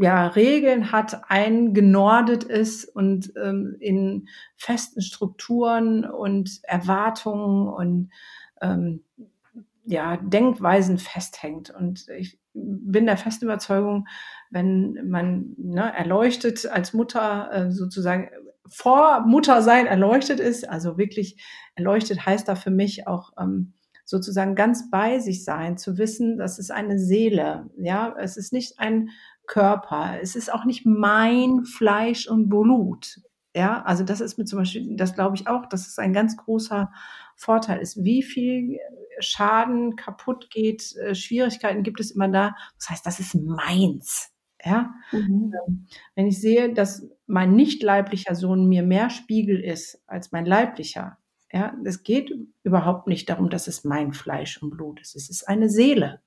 [0.00, 8.10] ja, Regeln hat, eingenordet ist und ähm, in festen Strukturen und Erwartungen und
[8.60, 9.04] ähm,
[9.84, 11.70] ja, Denkweisen festhängt.
[11.70, 14.06] Und ich bin der festen Überzeugung,
[14.50, 18.30] wenn man ne, erleuchtet als Mutter äh, sozusagen
[18.68, 21.42] vor Muttersein erleuchtet ist, also wirklich
[21.74, 26.58] erleuchtet heißt da für mich auch ähm, sozusagen ganz bei sich sein, zu wissen, das
[26.58, 29.10] ist eine Seele, ja, es ist nicht ein
[29.46, 30.18] Körper.
[30.22, 33.20] Es ist auch nicht mein Fleisch und Blut.
[33.54, 36.36] Ja, also das ist mir zum Beispiel, das glaube ich auch, dass es ein ganz
[36.36, 36.90] großer
[37.36, 38.02] Vorteil ist.
[38.02, 38.78] Wie viel
[39.18, 42.54] Schaden kaputt geht, äh, Schwierigkeiten gibt es immer da.
[42.78, 44.31] Das heißt, das ist meins.
[44.64, 45.52] Ja, mhm.
[45.66, 50.46] Ähm, wenn ich sehe, dass mein nicht leiblicher Sohn mir mehr Spiegel ist als mein
[50.46, 51.18] leiblicher,
[51.52, 55.16] ja, es geht überhaupt nicht darum, dass es mein Fleisch und Blut ist.
[55.16, 56.20] Es ist eine Seele.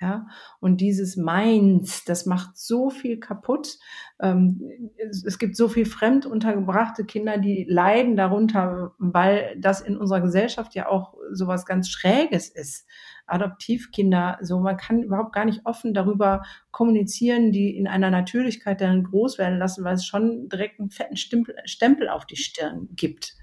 [0.00, 0.28] Ja,
[0.60, 3.78] und dieses Meins, das macht so viel kaputt.
[4.20, 9.96] Ähm, es, es, gibt so viel fremd untergebrachte Kinder, die leiden darunter, weil das in
[9.96, 12.86] unserer Gesellschaft ja auch sowas ganz Schräges ist.
[13.28, 19.04] Adoptivkinder, so man kann überhaupt gar nicht offen darüber kommunizieren, die in einer Natürlichkeit dann
[19.04, 23.34] groß werden lassen, weil es schon direkt einen fetten Stempel, Stempel auf die Stirn gibt.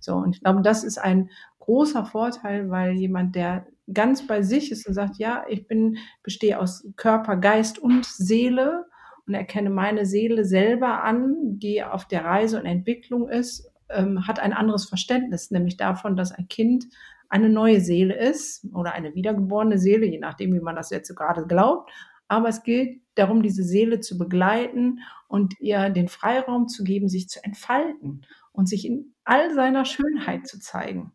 [0.00, 1.30] So, und ich glaube, das ist ein
[1.60, 6.58] großer Vorteil, weil jemand, der ganz bei sich ist und sagt, ja, ich bin, bestehe
[6.58, 8.86] aus Körper, Geist und Seele
[9.26, 14.40] und erkenne meine Seele selber an, die auf der Reise und Entwicklung ist, ähm, hat
[14.40, 16.86] ein anderes Verständnis, nämlich davon, dass ein Kind
[17.32, 21.46] eine neue Seele ist oder eine wiedergeborene Seele, je nachdem, wie man das jetzt gerade
[21.46, 21.90] glaubt.
[22.28, 27.30] Aber es gilt darum, diese Seele zu begleiten und ihr den Freiraum zu geben, sich
[27.30, 31.12] zu entfalten und sich in all seiner Schönheit zu zeigen.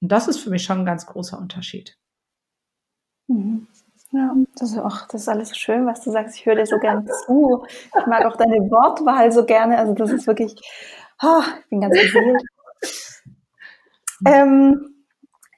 [0.00, 1.98] Und das ist für mich schon ein ganz großer Unterschied.
[3.26, 3.66] Mhm.
[4.12, 6.36] Ja, das ist auch, das ist alles so schön, was du sagst.
[6.36, 7.64] Ich höre dir so gerne zu.
[7.98, 9.78] Ich mag auch deine Wortwahl so gerne.
[9.78, 10.54] Also das ist wirklich,
[11.20, 12.42] oh, ich bin ganz beseelt.
[14.24, 15.01] Ähm,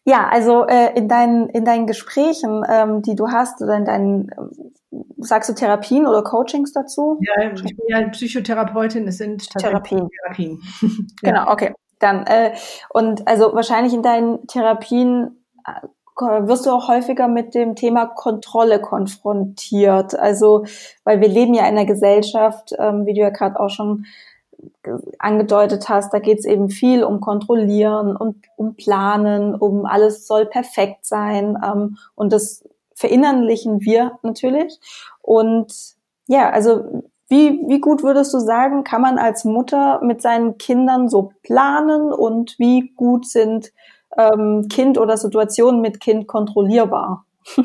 [0.04, 4.30] ja, also äh, in deinen in deinen Gesprächen, ähm, die du hast oder in deinen
[5.18, 7.18] sagst du Therapien oder Coachings dazu?
[7.20, 9.08] Ja, ich bin ja Psychotherapeutin.
[9.08, 10.08] Es sind Therapien.
[10.22, 10.62] Therapien.
[11.22, 11.72] genau, okay.
[11.98, 12.54] Dann äh,
[12.90, 15.86] und also wahrscheinlich in deinen Therapien äh,
[16.16, 20.18] wirst du auch häufiger mit dem Thema Kontrolle konfrontiert.
[20.18, 20.64] Also,
[21.04, 24.04] weil wir leben ja in einer Gesellschaft, ähm, wie du ja gerade auch schon
[25.18, 30.46] angedeutet hast, da geht es eben viel um Kontrollieren und um Planen, um alles soll
[30.46, 31.56] perfekt sein.
[31.64, 34.78] Ähm, und das verinnerlichen wir natürlich.
[35.20, 35.72] Und
[36.26, 41.08] ja, also wie, wie gut würdest du sagen, kann man als Mutter mit seinen Kindern
[41.08, 43.72] so planen und wie gut sind
[44.16, 47.26] ähm, Kind oder Situationen mit Kind kontrollierbar?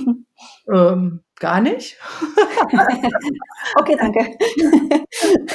[0.72, 1.98] Ähm, gar nicht.
[3.76, 4.38] okay, danke.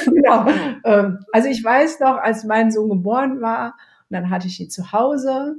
[0.05, 0.47] genau.
[0.83, 3.75] Ähm, also ich weiß noch, als mein Sohn geboren war,
[4.09, 5.55] und dann hatte ich ihn zu Hause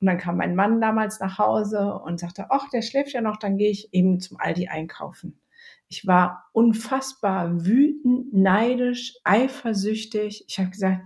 [0.00, 3.36] und dann kam mein Mann damals nach Hause und sagte, ach, der schläft ja noch,
[3.36, 5.40] dann gehe ich eben zum Aldi einkaufen.
[5.88, 10.44] Ich war unfassbar wütend, neidisch, eifersüchtig.
[10.46, 11.00] Ich habe gesagt,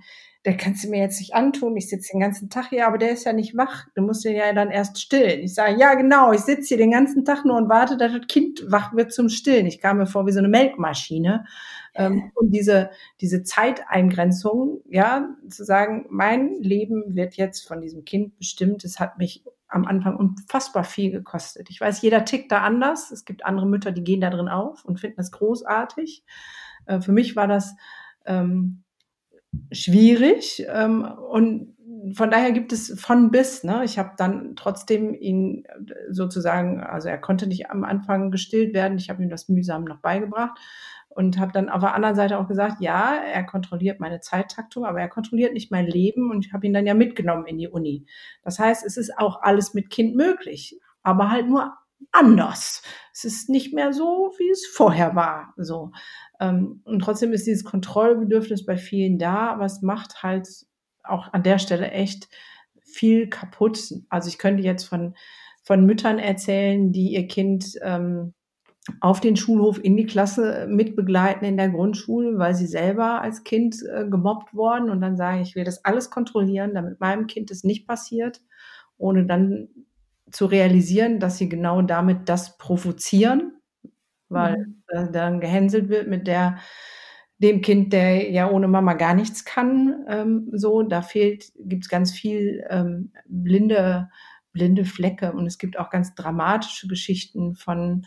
[0.45, 1.77] der kannst du mir jetzt nicht antun.
[1.77, 3.87] Ich sitze den ganzen Tag hier, aber der ist ja nicht wach.
[3.95, 5.41] Du musst den ja dann erst stillen.
[5.41, 8.27] Ich sage, ja genau, ich sitze hier den ganzen Tag nur und warte, dass das
[8.27, 9.67] Kind wach wird zum Stillen.
[9.67, 11.45] Ich kam mir vor wie so eine Melkmaschine.
[11.95, 18.37] Ähm, und diese, diese Zeiteingrenzung, ja, zu sagen, mein Leben wird jetzt von diesem Kind
[18.37, 21.71] bestimmt, das hat mich am Anfang unfassbar viel gekostet.
[21.71, 23.11] Ich weiß, jeder tickt da anders.
[23.11, 26.25] Es gibt andere Mütter, die gehen da drin auf und finden das großartig.
[26.87, 27.77] Äh, für mich war das
[28.27, 28.83] ähm,
[29.71, 30.65] schwierig.
[30.69, 31.77] Ähm, und
[32.15, 33.65] von daher gibt es von bis.
[33.65, 33.83] Ne?
[33.85, 38.99] Ich habe dann trotzdem ihn äh, sozusagen, also er konnte nicht am Anfang gestillt werden.
[38.99, 40.59] Ich habe ihm das mühsam noch beigebracht
[41.15, 45.01] und habe dann auf der anderen Seite auch gesagt, ja, er kontrolliert meine Zeittaktung, aber
[45.01, 48.07] er kontrolliert nicht mein Leben und ich habe ihn dann ja mitgenommen in die Uni.
[48.43, 51.75] Das heißt, es ist auch alles mit Kind möglich, aber halt nur
[52.11, 52.83] anders.
[53.13, 55.55] Es ist nicht mehr so, wie es vorher war.
[55.57, 55.93] So.
[56.41, 60.49] Ähm, und trotzdem ist dieses Kontrollbedürfnis bei vielen da, es macht halt
[61.05, 62.29] auch an der Stelle echt
[62.81, 63.93] viel kaputt.
[64.09, 65.15] Also ich könnte jetzt von,
[65.63, 68.35] von Müttern erzählen, die ihr Kind ähm,
[69.01, 73.77] auf den Schulhof in die Klasse mitbegleiten in der Grundschule, weil sie selber als Kind
[73.83, 77.63] äh, gemobbt worden und dann sagen, ich will das alles kontrollieren, damit meinem Kind es
[77.63, 78.41] nicht passiert,
[78.99, 79.69] ohne dann
[80.33, 83.53] zu realisieren, dass sie genau damit das provozieren
[84.33, 84.83] weil mhm.
[84.89, 86.59] äh, dann gehänselt wird mit der
[87.39, 92.13] dem Kind, der ja ohne Mama gar nichts kann, ähm, so, da fehlt, gibt's ganz
[92.13, 94.11] viel ähm, blinde,
[94.53, 98.07] blinde Flecke und es gibt auch ganz dramatische Geschichten von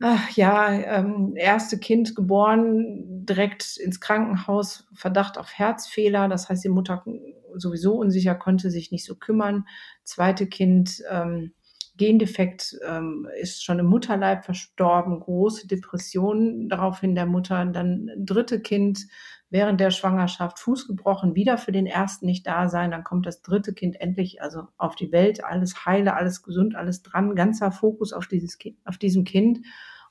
[0.00, 6.68] ach, ja, ähm, erste Kind geboren, direkt ins Krankenhaus, Verdacht auf Herzfehler, das heißt, die
[6.70, 7.04] Mutter
[7.56, 9.66] sowieso unsicher, konnte sich nicht so kümmern.
[10.04, 11.52] Zweite Kind ähm,
[11.96, 19.06] Gendefekt ähm, ist schon im Mutterleib verstorben, große Depressionen, daraufhin der Mutter, dann dritte Kind
[19.50, 23.42] während der Schwangerschaft Fuß gebrochen, wieder für den ersten nicht da sein, dann kommt das
[23.42, 28.12] dritte Kind endlich also auf die Welt, alles heile, alles gesund, alles dran, ganzer Fokus
[28.12, 29.60] auf dieses Kind, auf diesem Kind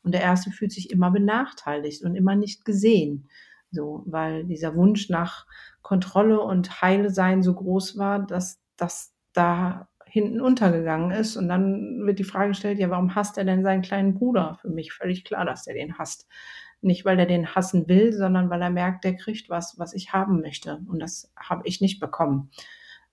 [0.04, 3.30] Und der erste fühlt sich immer benachteiligt und immer nicht gesehen.
[3.71, 5.45] So, weil dieser Wunsch nach
[5.82, 11.38] Kontrolle und Heile sein so groß war, dass das da hinten untergegangen ist.
[11.38, 14.58] Und dann wird die Frage gestellt, ja, warum hasst er denn seinen kleinen Bruder?
[14.62, 16.28] Für mich völlig klar, dass er den hasst.
[16.82, 20.13] Nicht, weil er den hassen will, sondern weil er merkt, der kriegt was, was ich
[20.13, 20.80] haben möchte.
[20.88, 22.52] Und das habe ich nicht bekommen.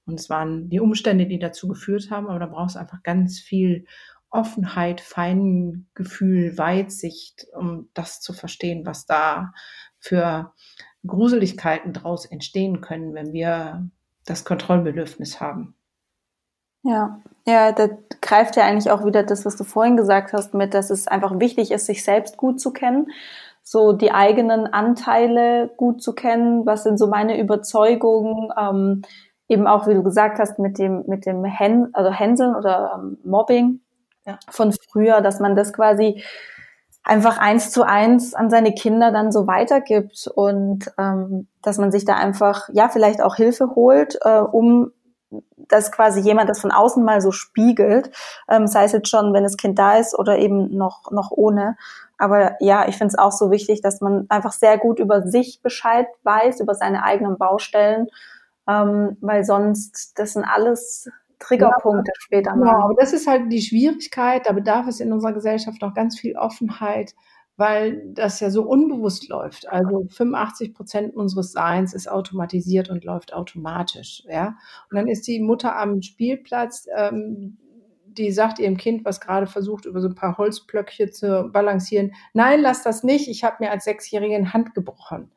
[0.06, 3.40] Und es waren die Umstände, die dazu geführt haben, aber da brauchst du einfach ganz
[3.40, 3.86] viel
[4.30, 9.52] Offenheit, Feingefühl, Weitsicht, um das zu verstehen, was da
[9.98, 10.52] für
[11.06, 13.88] Gruseligkeiten daraus entstehen können, wenn wir
[14.24, 15.74] das Kontrollbedürfnis haben.
[16.82, 17.88] Ja, ja, da
[18.20, 21.38] greift ja eigentlich auch wieder das, was du vorhin gesagt hast, mit, dass es einfach
[21.40, 23.08] wichtig ist, sich selbst gut zu kennen,
[23.68, 29.02] so die eigenen Anteile gut zu kennen, was sind so meine Überzeugungen, ähm,
[29.48, 33.18] eben auch, wie du gesagt hast, mit dem, mit dem Hän, also Hänseln oder ähm,
[33.24, 33.80] Mobbing
[34.24, 34.38] ja.
[34.48, 36.22] von früher, dass man das quasi
[37.02, 42.04] einfach eins zu eins an seine Kinder dann so weitergibt und ähm, dass man sich
[42.04, 44.92] da einfach, ja, vielleicht auch Hilfe holt, äh, um
[45.56, 48.10] dass quasi jemand das von außen mal so spiegelt,
[48.48, 51.76] ähm, sei es jetzt schon, wenn das Kind da ist oder eben noch, noch ohne.
[52.18, 55.60] Aber ja, ich finde es auch so wichtig, dass man einfach sehr gut über sich
[55.62, 58.08] Bescheid weiß, über seine eigenen Baustellen,
[58.68, 62.66] ähm, weil sonst, das sind alles Triggerpunkte ja, später mal.
[62.68, 66.18] Ja, aber das ist halt die Schwierigkeit, da bedarf es in unserer Gesellschaft noch ganz
[66.18, 67.14] viel Offenheit,
[67.56, 69.68] weil das ja so unbewusst läuft.
[69.68, 74.22] Also 85 Prozent unseres Seins ist automatisiert und läuft automatisch.
[74.28, 74.56] Ja?
[74.90, 77.58] Und dann ist die Mutter am Spielplatz, ähm,
[78.18, 82.60] die sagt ihrem Kind, was gerade versucht, über so ein paar Holzblöcke zu balancieren, nein,
[82.60, 85.32] lass das nicht, ich habe mir als Sechsjährige eine Hand gebrochen.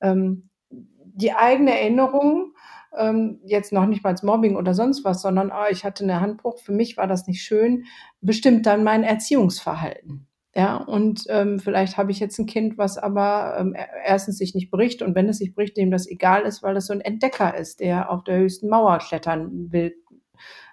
[0.00, 2.54] Ähm, die eigene Erinnerung,
[2.96, 6.20] ähm, jetzt noch nicht mal als Mobbing oder sonst was, sondern oh, ich hatte eine
[6.20, 7.84] Handbruch, für mich war das nicht schön,
[8.20, 10.26] bestimmt dann mein Erziehungsverhalten.
[10.54, 14.70] Ja, und ähm, vielleicht habe ich jetzt ein Kind, was aber ähm, erstens sich nicht
[14.70, 17.56] bricht und wenn es sich bricht, dem das egal ist, weil das so ein Entdecker
[17.56, 19.94] ist, der auf der höchsten Mauer klettern will,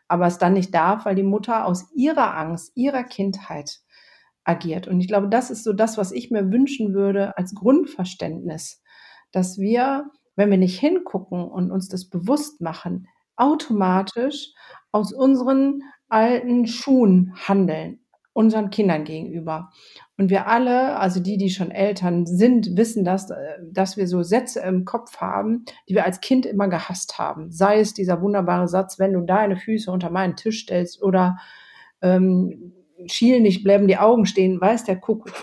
[0.10, 3.80] aber es dann nicht darf, weil die Mutter aus ihrer Angst, ihrer Kindheit
[4.43, 4.88] agiert.
[4.88, 8.82] Und ich glaube, das ist so das, was ich mir wünschen würde als Grundverständnis,
[9.32, 14.52] dass wir, wenn wir nicht hingucken und uns das bewusst machen, automatisch
[14.91, 18.00] aus unseren alten Schuhen handeln
[18.34, 19.70] unseren Kindern gegenüber.
[20.18, 23.36] Und wir alle, also die, die schon Eltern sind, wissen das, äh,
[23.72, 27.52] dass wir so Sätze im Kopf haben, die wir als Kind immer gehasst haben.
[27.52, 31.38] Sei es dieser wunderbare Satz, wenn du deine Füße unter meinen Tisch stellst oder
[32.02, 32.74] ähm,
[33.08, 35.34] schiel nicht, bleiben die Augen stehen, weiß der Kuckuck.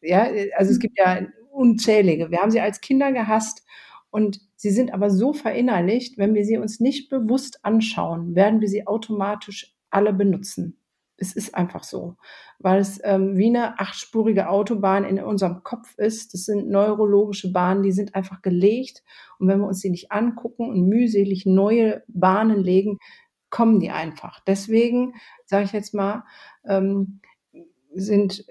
[0.00, 2.30] Ja, also es gibt ja unzählige.
[2.30, 3.64] Wir haben sie als Kinder gehasst
[4.10, 8.68] und sie sind aber so verinnerlicht, wenn wir sie uns nicht bewusst anschauen, werden wir
[8.68, 10.78] sie automatisch alle benutzen.
[11.24, 12.16] Es ist einfach so,
[12.58, 16.34] weil es ähm, wie eine achtspurige Autobahn in unserem Kopf ist.
[16.34, 19.02] Das sind neurologische Bahnen, die sind einfach gelegt.
[19.38, 22.98] Und wenn wir uns die nicht angucken und mühselig neue Bahnen legen,
[23.48, 24.40] kommen die einfach.
[24.40, 25.14] Deswegen
[25.46, 26.24] sage ich jetzt mal,
[26.66, 27.20] ähm,
[27.94, 28.44] sind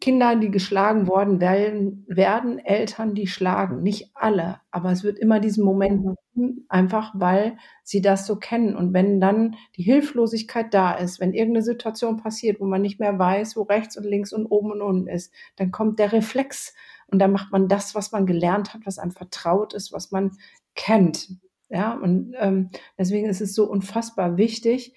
[0.00, 3.82] Kinder, die geschlagen worden werden, werden Eltern, die schlagen.
[3.82, 8.76] Nicht alle, aber es wird immer diesen Moment geben, einfach weil sie das so kennen.
[8.76, 13.18] Und wenn dann die Hilflosigkeit da ist, wenn irgendeine Situation passiert, wo man nicht mehr
[13.18, 16.74] weiß, wo rechts und links und oben und unten ist, dann kommt der Reflex
[17.08, 20.32] und dann macht man das, was man gelernt hat, was einem vertraut ist, was man
[20.74, 21.28] kennt.
[21.68, 24.94] Ja, und ähm, deswegen ist es so unfassbar wichtig,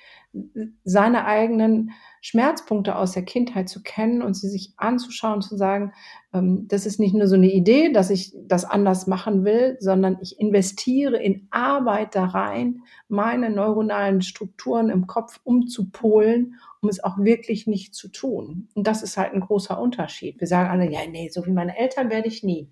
[0.83, 5.93] seine eigenen Schmerzpunkte aus der Kindheit zu kennen und sie sich anzuschauen, zu sagen,
[6.33, 10.17] ähm, das ist nicht nur so eine Idee, dass ich das anders machen will, sondern
[10.21, 17.17] ich investiere in Arbeit da rein, meine neuronalen Strukturen im Kopf umzupolen, um es auch
[17.17, 18.69] wirklich nicht zu tun.
[18.75, 20.39] Und das ist halt ein großer Unterschied.
[20.39, 22.71] Wir sagen alle, ja, nee, so wie meine Eltern werde ich nie.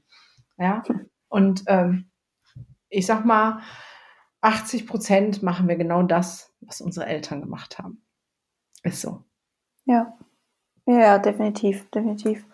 [0.59, 0.83] Ja,
[1.29, 2.09] und ähm,
[2.89, 3.61] ich sag mal,
[4.41, 8.01] 80 Prozent machen wir genau das, was unsere Eltern gemacht haben.
[8.83, 9.23] Ist so.
[9.85, 10.17] Ja.
[10.89, 12.45] Ja, definitiv, definitiv.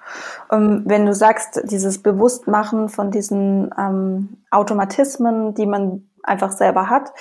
[0.52, 7.12] Ähm, wenn du sagst, dieses Bewusstmachen von diesen ähm, Automatismen, die man einfach selber hat,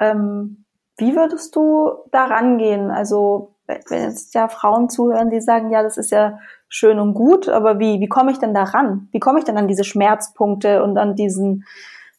[0.00, 0.64] ähm,
[0.96, 2.90] wie würdest du da rangehen?
[2.90, 7.48] Also, wenn jetzt ja Frauen zuhören, die sagen, ja, das ist ja schön und gut,
[7.48, 9.08] aber wie, wie komme ich denn da ran?
[9.12, 11.66] Wie komme ich denn an diese Schmerzpunkte und an diesen,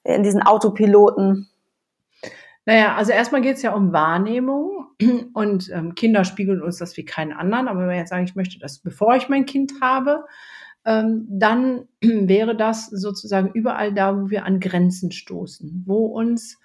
[0.03, 1.49] in diesen Autopiloten?
[2.65, 4.87] Naja, also erstmal geht es ja um Wahrnehmung
[5.33, 7.67] und ähm, Kinder spiegeln uns das wie keinen anderen.
[7.67, 10.25] Aber wenn wir jetzt sagen, ich möchte das, bevor ich mein Kind habe,
[10.85, 16.57] ähm, dann wäre das sozusagen überall da, wo wir an Grenzen stoßen, wo uns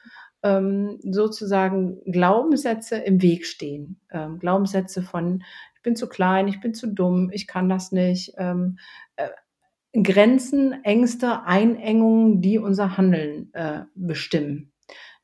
[0.43, 4.01] ähm, sozusagen Glaubenssätze im Weg stehen.
[4.11, 5.43] Ähm, Glaubenssätze von,
[5.77, 8.33] ich bin zu klein, ich bin zu dumm, ich kann das nicht.
[8.39, 8.79] Ähm,
[9.17, 9.29] äh,
[10.03, 14.73] Grenzen, Ängste, Einengungen, die unser Handeln äh, bestimmen.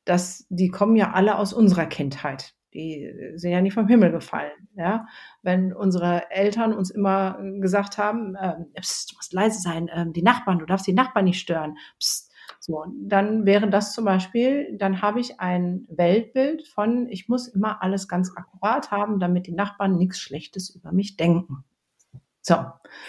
[0.06, 2.54] Das, die kommen ja alle aus unserer Kindheit.
[2.72, 4.68] Die sind ja nicht vom Himmel gefallen.
[4.74, 5.06] Ja?
[5.42, 10.22] Wenn unsere Eltern uns immer gesagt haben, äh, pst, du musst leise sein, äh, die
[10.22, 11.76] Nachbarn, du darfst die Nachbarn nicht stören.
[11.98, 17.48] Pst, so, dann wäre das zum Beispiel, dann habe ich ein Weltbild von, ich muss
[17.48, 21.64] immer alles ganz akkurat haben, damit die Nachbarn nichts Schlechtes über mich denken.
[22.40, 22.56] So.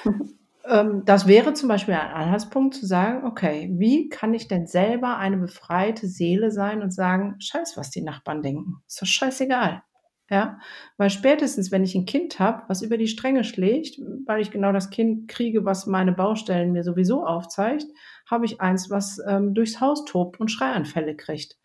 [0.67, 5.17] Ähm, das wäre zum Beispiel ein Anhaltspunkt zu sagen, okay, wie kann ich denn selber
[5.17, 8.81] eine befreite Seele sein und sagen, scheiß, was die Nachbarn denken.
[8.87, 9.83] Ist doch scheißegal.
[10.29, 10.59] Ja,
[10.97, 14.73] weil spätestens, wenn ich ein Kind habe, was über die Stränge schlägt, weil ich genau
[14.73, 17.85] das Kind kriege, was meine Baustellen mir sowieso aufzeigt,
[18.29, 21.55] habe ich eins, was ähm, durchs Haus tobt und Schreianfälle kriegt.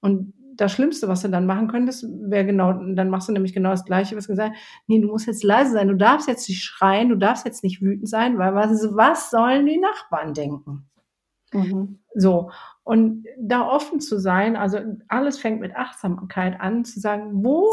[0.00, 3.70] Und das Schlimmste, was du dann machen könntest, wäre genau, dann machst du nämlich genau
[3.70, 7.08] das Gleiche, was gesagt, nee, du musst jetzt leise sein, du darfst jetzt nicht schreien,
[7.08, 10.88] du darfst jetzt nicht wütend sein, weil was, was sollen die Nachbarn denken?
[11.52, 12.00] Mhm.
[12.14, 12.50] So.
[12.84, 14.78] Und da offen zu sein, also
[15.08, 17.70] alles fängt mit Achtsamkeit an, zu sagen, wo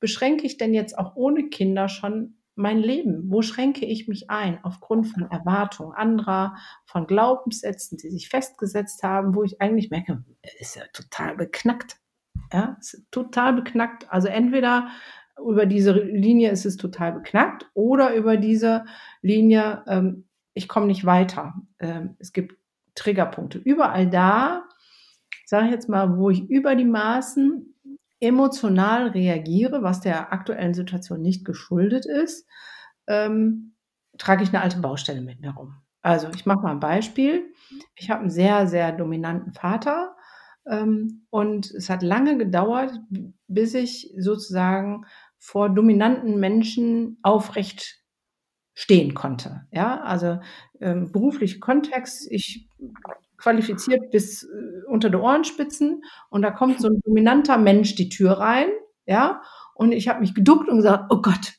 [0.00, 3.30] beschränke ich denn jetzt auch ohne Kinder schon mein Leben?
[3.30, 6.56] Wo schränke ich mich ein aufgrund von Erwartungen anderer,
[6.86, 10.24] von Glaubenssätzen, die sich festgesetzt haben, wo ich eigentlich merke,
[10.58, 11.98] ist ja total beknackt.
[12.56, 14.10] Ja, ist total beknackt.
[14.10, 14.88] Also entweder
[15.38, 18.86] über diese Linie ist es total beknackt oder über diese
[19.20, 21.52] Linie, ähm, ich komme nicht weiter.
[21.78, 22.56] Ähm, es gibt
[22.94, 23.58] Triggerpunkte.
[23.58, 24.64] Überall da,
[25.44, 27.74] sage ich jetzt mal, wo ich über die Maßen
[28.20, 32.48] emotional reagiere, was der aktuellen Situation nicht geschuldet ist,
[33.06, 33.74] ähm,
[34.16, 35.74] trage ich eine alte Baustelle mit mir rum.
[36.00, 37.52] Also ich mache mal ein Beispiel.
[37.96, 40.15] Ich habe einen sehr, sehr dominanten Vater
[41.30, 42.98] und es hat lange gedauert,
[43.46, 45.06] bis ich sozusagen
[45.38, 48.02] vor dominanten Menschen aufrecht
[48.74, 49.66] stehen konnte.
[49.70, 50.40] Ja, also
[50.80, 52.30] ähm, beruflicher Kontext.
[52.30, 52.68] Ich
[53.38, 58.32] qualifiziert bis äh, unter die Ohrenspitzen und da kommt so ein dominanter Mensch die Tür
[58.32, 58.68] rein,
[59.06, 59.42] ja,
[59.74, 61.54] und ich habe mich geduckt und gesagt, oh Gott,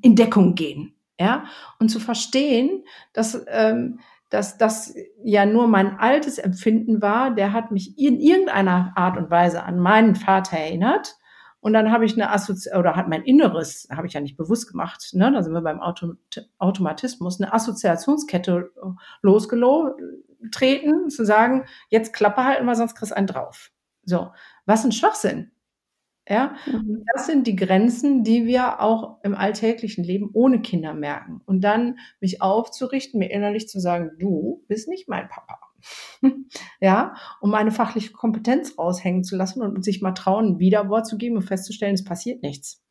[0.00, 1.44] in Deckung gehen, ja,
[1.78, 7.70] und zu verstehen, dass ähm, dass das ja nur mein altes Empfinden war, der hat
[7.70, 11.16] mich in irgendeiner Art und Weise an meinen Vater erinnert.
[11.60, 14.70] Und dann habe ich eine Assoziation, oder hat mein Inneres, habe ich ja nicht bewusst
[14.70, 15.32] gemacht, ne?
[15.32, 16.14] da sind wir beim Auto
[16.58, 18.70] Automatismus, eine Assoziationskette
[19.22, 23.72] losgetreten, zu sagen, jetzt Klappe halten, weil sonst kriegst du einen drauf.
[24.04, 24.30] So,
[24.64, 25.50] was ein Schwachsinn.
[26.28, 27.04] Ja, mhm.
[27.14, 31.40] das sind die Grenzen, die wir auch im alltäglichen Leben ohne Kinder merken.
[31.46, 35.60] Und dann mich aufzurichten, mir innerlich zu sagen, du bist nicht mein Papa.
[36.80, 41.16] ja, um meine fachliche Kompetenz raushängen zu lassen und sich mal trauen, ein Widerwort zu
[41.16, 42.82] geben und festzustellen, es passiert nichts.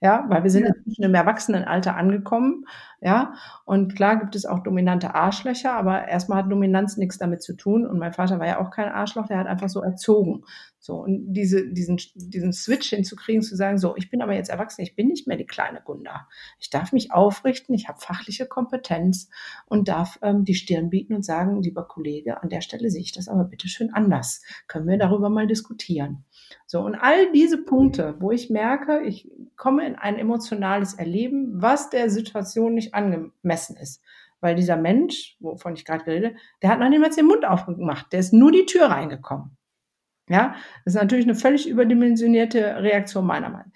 [0.00, 0.74] Ja, weil wir sind ja.
[0.74, 2.66] inzwischen im Erwachsenenalter angekommen.
[3.00, 3.34] Ja,
[3.64, 7.86] und klar gibt es auch dominante Arschlöcher, aber erstmal hat Dominanz nichts damit zu tun.
[7.86, 10.42] Und mein Vater war ja auch kein Arschloch, der hat einfach so erzogen.
[10.78, 14.82] So, und diese, diesen, diesen Switch hinzukriegen, zu sagen, so, ich bin aber jetzt erwachsen,
[14.82, 16.28] ich bin nicht mehr die kleine Gunda.
[16.58, 19.30] Ich darf mich aufrichten, ich habe fachliche Kompetenz
[19.64, 23.12] und darf ähm, die Stirn bieten und sagen, lieber Kollege, an der Stelle sehe ich
[23.12, 24.42] das aber bitte schön anders.
[24.66, 26.24] Können wir darüber mal diskutieren?
[26.66, 31.90] So, und all diese Punkte, wo ich merke, ich komme in ein emotionales Erleben, was
[31.90, 34.02] der Situation nicht angemessen ist.
[34.40, 38.20] Weil dieser Mensch, wovon ich gerade rede, der hat noch niemals den Mund aufgemacht, der
[38.20, 39.56] ist nur die Tür reingekommen.
[40.28, 43.72] Ja, das ist natürlich eine völlig überdimensionierte Reaktion meiner Meinung.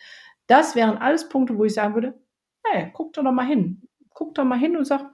[0.47, 2.19] Das wären alles Punkte, wo ich sagen würde,
[2.65, 3.88] hey, guck doch mal hin.
[4.19, 5.13] Guck doch mal hin und sag,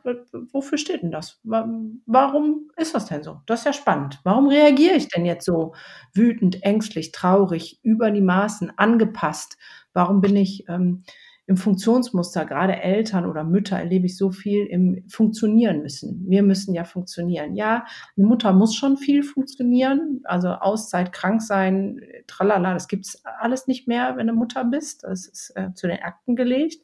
[0.50, 1.38] wofür steht denn das?
[1.44, 3.42] Warum ist das denn so?
[3.44, 4.18] Das ist ja spannend.
[4.24, 5.74] Warum reagiere ich denn jetzt so
[6.14, 9.58] wütend, ängstlich, traurig, über die Maßen, angepasst?
[9.92, 11.02] Warum bin ich ähm,
[11.46, 16.24] im Funktionsmuster, gerade Eltern oder Mütter erlebe ich so viel im Funktionieren müssen.
[16.26, 17.54] Wir müssen ja funktionieren.
[17.56, 17.84] Ja,
[18.16, 23.86] eine Mutter muss schon viel funktionieren, also Auszeit, krank sein, tralala, das gibt's alles nicht
[23.86, 25.04] mehr, wenn du Mutter bist.
[25.04, 26.80] Das ist äh, zu den Akten gelegt.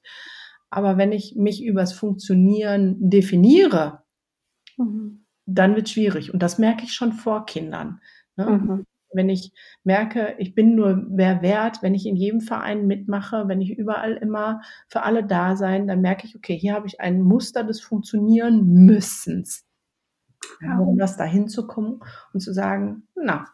[0.71, 4.03] Aber wenn ich mich übers Funktionieren definiere,
[4.77, 5.27] mhm.
[5.47, 6.33] dann wird schwierig.
[6.33, 8.01] Und das merke ich schon vor Kindern.
[8.37, 8.47] Ne?
[8.47, 9.53] Mhm wenn ich
[9.85, 14.17] merke, ich bin nur mehr wert, wenn ich in jedem Verein mitmache, wenn ich überall
[14.17, 17.81] immer für alle da sein, dann merke ich, okay, hier habe ich ein Muster des
[17.81, 19.65] Funktionieren müssens.
[20.63, 22.01] Ja, um das da hinzukommen
[22.33, 23.45] und zu sagen, na,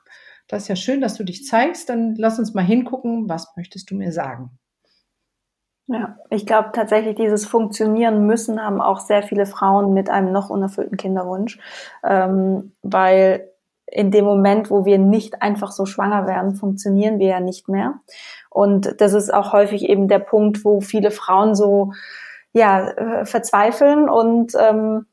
[0.46, 3.90] das ist ja schön, dass du dich zeigst, dann lass uns mal hingucken, was möchtest
[3.90, 4.50] du mir sagen?
[5.88, 10.50] Ja, ich glaube tatsächlich, dieses Funktionieren müssen haben auch sehr viele Frauen mit einem noch
[10.50, 11.60] unerfüllten Kinderwunsch,
[12.02, 13.48] ähm, weil
[13.86, 18.00] in dem Moment, wo wir nicht einfach so schwanger werden, funktionieren wir ja nicht mehr.
[18.50, 21.92] Und das ist auch häufig eben der Punkt, wo viele Frauen so
[22.52, 25.06] ja äh, verzweifeln und ähm,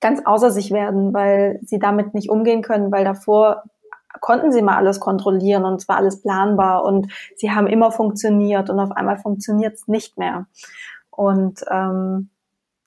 [0.00, 3.64] ganz außer sich werden, weil sie damit nicht umgehen können, weil davor
[4.20, 8.70] konnten sie mal alles kontrollieren und es war alles planbar und sie haben immer funktioniert
[8.70, 10.46] und auf einmal funktioniert es nicht mehr.
[11.10, 12.30] Und ähm,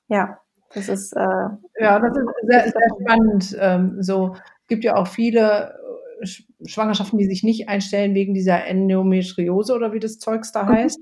[0.08, 0.40] ja,
[0.74, 3.58] das ist äh, ja, das ist sehr, sehr spannend.
[3.60, 4.36] Ähm, so
[4.68, 5.78] gibt ja auch viele
[6.22, 6.28] äh,
[6.66, 10.70] Schwangerschaften, die sich nicht einstellen wegen dieser Endometriose oder wie das Zeugs da mhm.
[10.70, 11.00] heißt.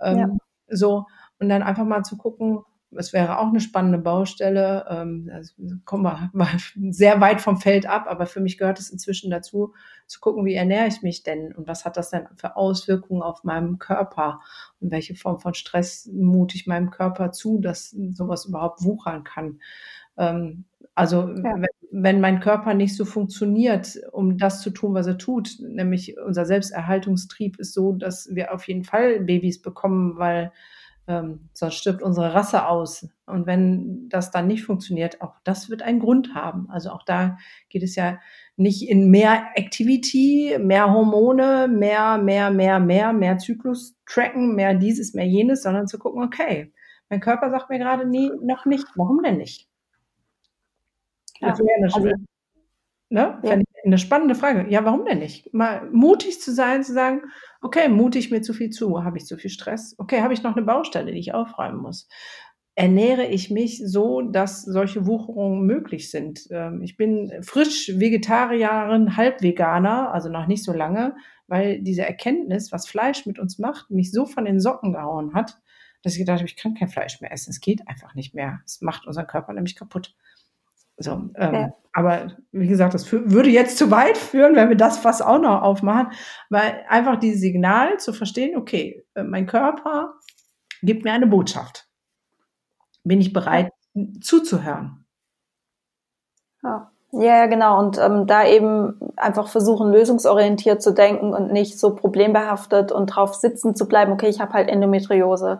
[0.00, 0.28] Ähm, ja.
[0.68, 1.06] So
[1.40, 2.60] und dann einfach mal zu gucken,
[2.96, 4.86] es wäre auch eine spannende Baustelle.
[4.88, 6.48] Ähm, also kommen wir mal
[6.90, 9.74] sehr weit vom Feld ab, aber für mich gehört es inzwischen dazu,
[10.06, 13.44] zu gucken, wie ernähre ich mich denn und was hat das denn für Auswirkungen auf
[13.44, 14.40] meinem Körper
[14.80, 19.60] und welche Form von Stress mute ich meinem Körper zu, dass sowas überhaupt wuchern kann.
[20.16, 20.64] Ähm,
[20.94, 21.54] also ja.
[21.54, 26.18] wenn, wenn mein Körper nicht so funktioniert, um das zu tun, was er tut, nämlich
[26.18, 30.52] unser Selbsterhaltungstrieb ist so, dass wir auf jeden Fall Babys bekommen, weil
[31.10, 33.08] ähm, sonst stirbt unsere Rasse aus.
[33.26, 36.70] Und wenn das dann nicht funktioniert, auch das wird einen Grund haben.
[36.70, 37.36] Also auch da
[37.68, 38.20] geht es ja
[38.56, 45.14] nicht in mehr Activity, mehr Hormone, mehr, mehr, mehr, mehr, mehr Zyklus tracken, mehr dieses,
[45.14, 46.72] mehr jenes, sondern zu gucken, okay,
[47.08, 48.86] mein Körper sagt mir gerade nie, noch nicht.
[48.94, 49.68] Warum denn nicht?
[51.40, 51.60] Ja, das
[51.94, 52.10] also,
[53.12, 53.40] Ne?
[53.42, 53.58] Ja.
[53.84, 54.66] Eine spannende Frage.
[54.70, 55.52] Ja, warum denn nicht?
[55.52, 57.22] Mal mutig zu sein, zu sagen,
[57.60, 59.94] okay, mutig mir zu viel zu, habe ich zu viel Stress?
[59.98, 62.08] Okay, habe ich noch eine Baustelle, die ich aufräumen muss?
[62.74, 66.46] Ernähre ich mich so, dass solche Wucherungen möglich sind?
[66.50, 71.14] Ähm, ich bin frisch Vegetarierin, halb Veganer, also noch nicht so lange,
[71.46, 75.60] weil diese Erkenntnis, was Fleisch mit uns macht, mich so von den Socken gehauen hat,
[76.02, 77.50] dass ich gedacht habe, ich kann kein Fleisch mehr essen.
[77.50, 78.60] Es geht einfach nicht mehr.
[78.64, 80.14] Es macht unseren Körper nämlich kaputt.
[81.00, 81.74] So, ähm, ja.
[81.92, 85.62] Aber wie gesagt, das würde jetzt zu weit führen, wenn wir das fast auch noch
[85.62, 86.12] aufmachen,
[86.50, 90.14] weil einfach dieses Signal zu verstehen, okay, äh, mein Körper
[90.82, 91.88] gibt mir eine Botschaft.
[93.02, 93.72] Bin ich bereit
[94.20, 95.04] zuzuhören?
[96.62, 96.89] Ja.
[97.12, 97.76] Ja, genau.
[97.80, 103.34] Und ähm, da eben einfach versuchen, lösungsorientiert zu denken und nicht so problembehaftet und drauf
[103.34, 105.58] sitzen zu bleiben, okay, ich habe halt Endometriose,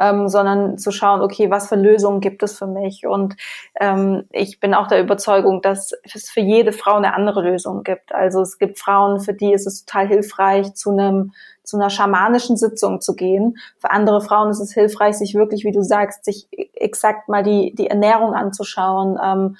[0.00, 3.06] ähm, sondern zu schauen, okay, was für Lösungen gibt es für mich?
[3.06, 3.36] Und
[3.80, 8.12] ähm, ich bin auch der Überzeugung, dass es für jede Frau eine andere Lösung gibt.
[8.12, 11.32] Also es gibt Frauen, für die ist es total hilfreich, zu einem
[11.68, 13.58] zu einer schamanischen Sitzung zu gehen.
[13.78, 17.74] Für andere Frauen ist es hilfreich, sich wirklich, wie du sagst, sich exakt mal die,
[17.74, 19.56] die Ernährung anzuschauen, ähm,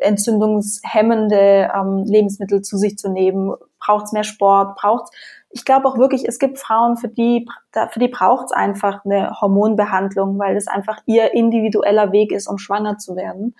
[0.00, 3.54] entzündungshemmende ähm, Lebensmittel zu sich zu nehmen.
[3.80, 4.76] Braucht es mehr Sport?
[4.76, 5.14] Braucht
[5.50, 9.40] ich glaube auch wirklich, es gibt Frauen, für die, für die braucht es einfach eine
[9.40, 13.54] Hormonbehandlung, weil es einfach ihr individueller Weg ist, um schwanger zu werden.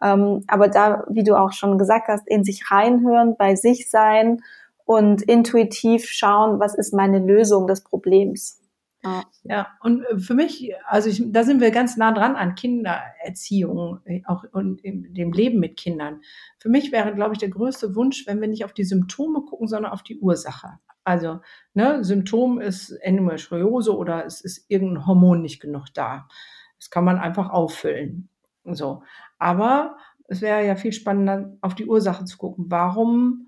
[0.00, 4.40] Ähm, aber da, wie du auch schon gesagt hast, in sich reinhören, bei sich sein
[4.86, 8.62] und intuitiv schauen, was ist meine Lösung des Problems.
[9.04, 9.22] Ja.
[9.44, 14.00] ja, und äh, für mich, also ich, da sind wir ganz nah dran an Kindererziehung,
[14.04, 16.22] äh, auch und dem Leben mit Kindern.
[16.58, 19.68] Für mich wäre, glaube ich, der größte Wunsch, wenn wir nicht auf die Symptome gucken,
[19.68, 20.78] sondern auf die Ursache.
[21.04, 21.40] Also,
[21.74, 26.26] ne, Symptom ist Endometriose oder es ist irgendein Hormon nicht genug da.
[26.78, 28.28] Das kann man einfach auffüllen.
[28.64, 29.04] So.
[29.38, 32.66] Aber es wäre ja viel spannender, auf die Ursache zu gucken.
[32.68, 33.45] Warum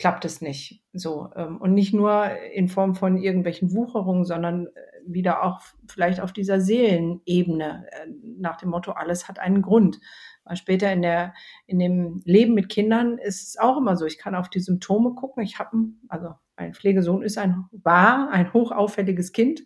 [0.00, 0.82] klappt es nicht.
[0.94, 4.70] So ähm, und nicht nur in Form von irgendwelchen Wucherungen, sondern äh,
[5.06, 8.06] wieder auch vielleicht auf dieser Seelenebene äh,
[8.38, 10.00] nach dem Motto alles hat einen Grund.
[10.44, 11.34] Weil später in der
[11.66, 14.06] in dem Leben mit Kindern ist es auch immer so.
[14.06, 15.42] Ich kann auf die Symptome gucken.
[15.42, 15.76] Ich habe
[16.08, 19.64] also mein Pflegesohn ist ein war ein hochauffälliges Kind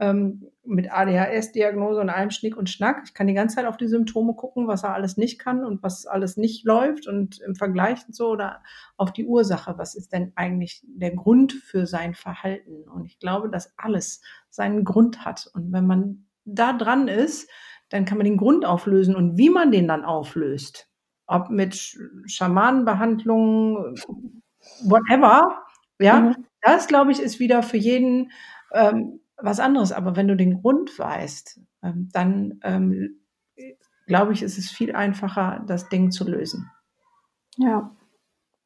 [0.00, 3.02] ähm, mit ADHS-Diagnose und allem Schnick und Schnack.
[3.04, 5.82] Ich kann die ganze Zeit auf die Symptome gucken, was er alles nicht kann und
[5.82, 8.62] was alles nicht läuft und im Vergleich und so oder
[8.96, 9.76] auf die Ursache.
[9.76, 12.88] Was ist denn eigentlich der Grund für sein Verhalten?
[12.88, 15.50] Und ich glaube, dass alles seinen Grund hat.
[15.52, 17.50] Und wenn man da dran ist,
[17.90, 20.88] dann kann man den Grund auflösen und wie man den dann auflöst.
[21.26, 23.96] Ob mit Schamanenbehandlungen,
[24.84, 25.62] whatever,
[25.98, 26.46] ja, mhm.
[26.62, 28.30] das glaube ich ist wieder für jeden
[28.72, 29.92] ähm, was anderes.
[29.92, 33.20] Aber wenn du den Grund weißt, ähm, dann ähm,
[34.06, 36.70] glaube ich, ist es viel einfacher, das Ding zu lösen.
[37.56, 37.90] Ja.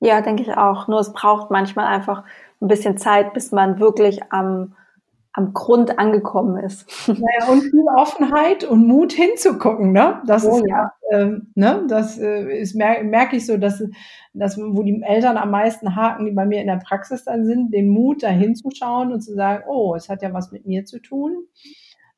[0.00, 0.88] Ja, denke ich auch.
[0.88, 2.24] Nur es braucht manchmal einfach
[2.60, 4.74] ein bisschen Zeit, bis man wirklich am
[5.36, 6.88] am Grund angekommen ist.
[7.08, 10.22] Naja, und viel Offenheit und Mut hinzugucken, ne?
[10.26, 11.84] Das oh, ist ja, äh, ne?
[11.88, 13.82] Das äh, ist merke merk ich so, dass,
[14.32, 17.74] dass wo die Eltern am meisten haken, die bei mir in der Praxis dann sind,
[17.74, 21.00] den Mut, da hinzuschauen und zu sagen, oh, es hat ja was mit mir zu
[21.00, 21.46] tun.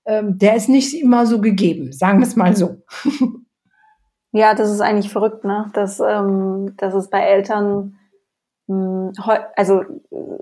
[0.04, 2.82] Ähm, der ist nicht immer so gegeben, sagen wir es mal so.
[4.32, 5.70] Ja, das ist eigentlich verrückt, ne?
[5.72, 7.96] Dass, ähm, dass es bei Eltern,
[8.68, 9.12] hm,
[9.56, 9.82] also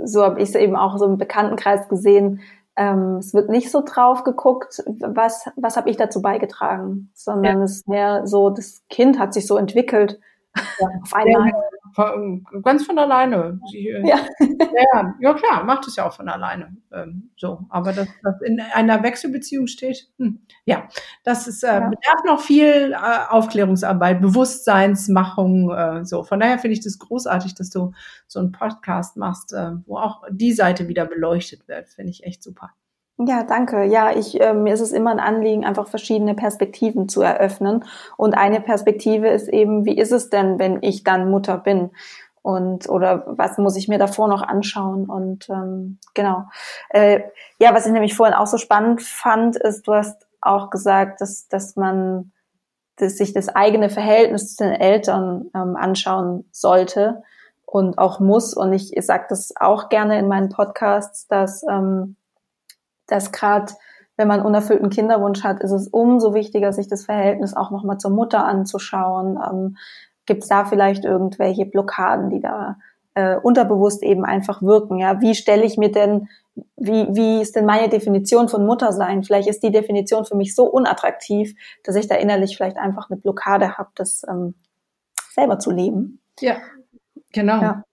[0.02, 2.40] so habe ich es eben auch so im Bekanntenkreis gesehen,
[2.76, 7.64] ähm, es wird nicht so drauf geguckt, was, was habe ich dazu beigetragen, sondern ja.
[7.64, 10.18] es ist mehr so, das Kind hat sich so entwickelt.
[10.56, 10.88] Ja.
[11.02, 11.52] Auf einmal.
[11.94, 13.60] Ganz von alleine.
[13.70, 14.18] Sie, äh, ja.
[14.40, 15.14] ja.
[15.20, 16.76] ja, klar, macht es ja auch von alleine.
[16.92, 20.88] Ähm, so, aber dass das in einer Wechselbeziehung steht, hm, ja,
[21.22, 21.80] das ist, äh, ja.
[21.80, 25.70] bedarf noch viel äh, Aufklärungsarbeit, Bewusstseinsmachung.
[25.70, 27.92] Äh, so, von daher finde ich das großartig, dass du
[28.26, 31.88] so einen Podcast machst, äh, wo auch die Seite wieder beleuchtet wird.
[31.88, 32.70] Finde ich echt super.
[33.16, 33.84] Ja, danke.
[33.84, 37.84] Ja, ich, äh, mir ist es immer ein Anliegen, einfach verschiedene Perspektiven zu eröffnen.
[38.16, 41.90] Und eine Perspektive ist eben, wie ist es denn, wenn ich dann Mutter bin?
[42.42, 45.06] Und oder was muss ich mir davor noch anschauen?
[45.06, 46.44] Und ähm, genau.
[46.90, 47.20] Äh,
[47.58, 51.48] ja, was ich nämlich vorhin auch so spannend fand, ist, du hast auch gesagt, dass,
[51.48, 52.32] dass man
[52.96, 57.22] dass sich das eigene Verhältnis zu den Eltern ähm, anschauen sollte
[57.64, 58.54] und auch muss.
[58.54, 62.16] Und ich, ich sage das auch gerne in meinen Podcasts, dass ähm,
[63.06, 63.72] dass gerade
[64.16, 68.12] wenn man unerfüllten Kinderwunsch hat, ist es umso wichtiger, sich das Verhältnis auch nochmal zur
[68.12, 69.38] Mutter anzuschauen.
[69.44, 69.76] Ähm,
[70.26, 72.76] Gibt es da vielleicht irgendwelche Blockaden, die da
[73.14, 74.98] äh, unterbewusst eben einfach wirken?
[74.98, 76.28] Ja, wie stelle ich mir denn,
[76.76, 79.24] wie, wie ist denn meine Definition von Muttersein?
[79.24, 83.18] Vielleicht ist die Definition für mich so unattraktiv, dass ich da innerlich vielleicht einfach eine
[83.18, 84.54] Blockade habe, das ähm,
[85.32, 86.20] selber zu leben.
[86.40, 86.56] Ja,
[87.32, 87.60] genau.
[87.60, 87.84] Ja.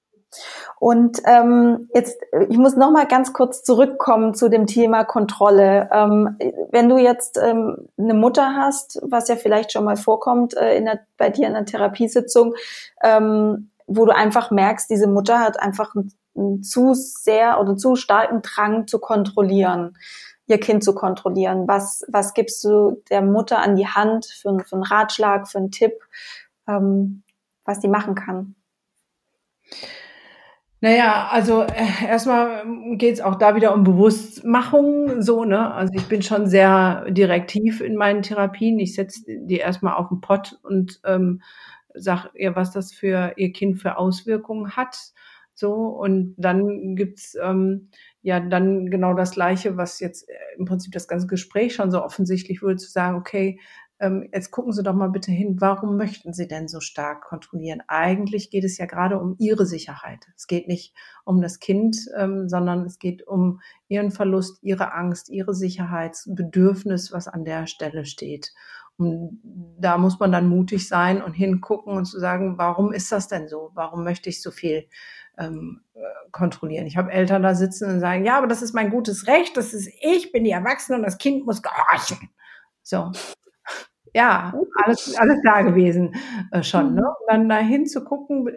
[0.79, 2.19] Und ähm, jetzt,
[2.49, 5.89] ich muss noch mal ganz kurz zurückkommen zu dem Thema Kontrolle.
[5.91, 6.37] Ähm,
[6.71, 10.85] wenn du jetzt ähm, eine Mutter hast, was ja vielleicht schon mal vorkommt äh, in
[10.85, 12.55] der, bei dir in der Therapiesitzung,
[13.03, 17.95] ähm, wo du einfach merkst, diese Mutter hat einfach einen, einen zu sehr oder zu
[17.95, 19.97] starken Drang zu kontrollieren,
[20.47, 21.67] ihr Kind zu kontrollieren.
[21.67, 25.71] Was, was gibst du der Mutter an die Hand für, für einen Ratschlag, für einen
[25.71, 25.93] Tipp,
[26.67, 27.23] ähm,
[27.65, 28.55] was die machen kann?
[30.83, 32.63] Naja, also äh, erstmal
[32.97, 35.71] geht es auch da wieder um Bewusstmachung, so, ne?
[35.71, 38.79] Also ich bin schon sehr direktiv in meinen Therapien.
[38.79, 41.43] Ich setze die erstmal auf den Pott und ähm,
[41.93, 44.97] sag ihr, was das für ihr Kind für Auswirkungen hat.
[45.53, 47.89] So, und dann gibt's ähm,
[48.23, 52.03] ja dann genau das Gleiche, was jetzt äh, im Prinzip das ganze Gespräch schon so
[52.03, 53.59] offensichtlich wurde, zu sagen, okay,
[54.01, 57.83] ähm, jetzt gucken Sie doch mal bitte hin, warum möchten Sie denn so stark kontrollieren?
[57.87, 60.25] Eigentlich geht es ja gerade um Ihre Sicherheit.
[60.35, 65.29] Es geht nicht um das Kind, ähm, sondern es geht um Ihren Verlust, Ihre Angst,
[65.29, 68.53] Ihre Sicherheitsbedürfnis, was an der Stelle steht.
[68.97, 69.39] Und
[69.79, 73.47] da muss man dann mutig sein und hingucken und zu sagen, warum ist das denn
[73.47, 73.69] so?
[73.75, 74.87] Warum möchte ich so viel
[75.37, 75.99] ähm, äh,
[76.31, 76.87] kontrollieren?
[76.87, 79.73] Ich habe Eltern da sitzen und sagen, ja, aber das ist mein gutes Recht, das
[79.73, 82.29] ist ich, bin die Erwachsene und das Kind muss gehorchen.
[82.83, 83.11] So,
[84.13, 84.53] ja,
[84.83, 86.15] alles, alles da gewesen
[86.51, 86.95] äh, schon.
[86.95, 87.01] Ne?
[87.01, 87.07] Mhm.
[87.07, 88.49] Und dann dahin zu gucken,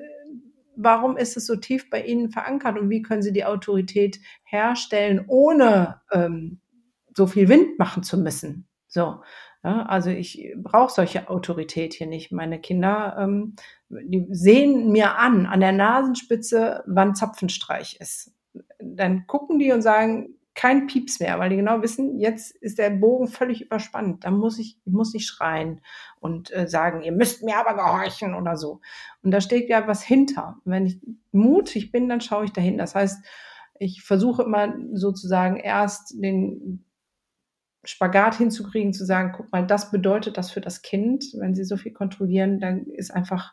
[0.77, 5.25] warum ist es so tief bei Ihnen verankert und wie können Sie die Autorität herstellen,
[5.29, 6.61] ohne ähm,
[7.17, 8.67] so viel Wind machen zu müssen.
[8.89, 9.23] So,
[9.63, 12.33] ja, also ich brauche solche Autorität hier nicht.
[12.33, 13.55] Meine Kinder, ähm,
[13.89, 18.33] die sehen mir an, an der Nasenspitze, wann Zapfenstreich ist.
[18.79, 22.91] Dann gucken die und sagen, kein Pieps mehr, weil die genau wissen, jetzt ist der
[22.91, 24.25] Bogen völlig überspannt.
[24.25, 25.81] Da muss ich, ich muss nicht schreien
[26.21, 28.81] und äh, sagen, ihr müsst mir aber gehorchen oder so.
[29.23, 30.59] Und da steht ja was hinter.
[30.65, 31.01] Wenn ich
[31.33, 32.79] mutig bin, dann schaue ich dahin.
[32.79, 33.25] Das heißt,
[33.79, 36.85] ich versuche immer sozusagen erst den
[37.85, 41.25] Spagat hinzukriegen, zu sagen, guck mal, das bedeutet das für das Kind.
[41.35, 43.53] Wenn sie so viel kontrollieren, dann ist einfach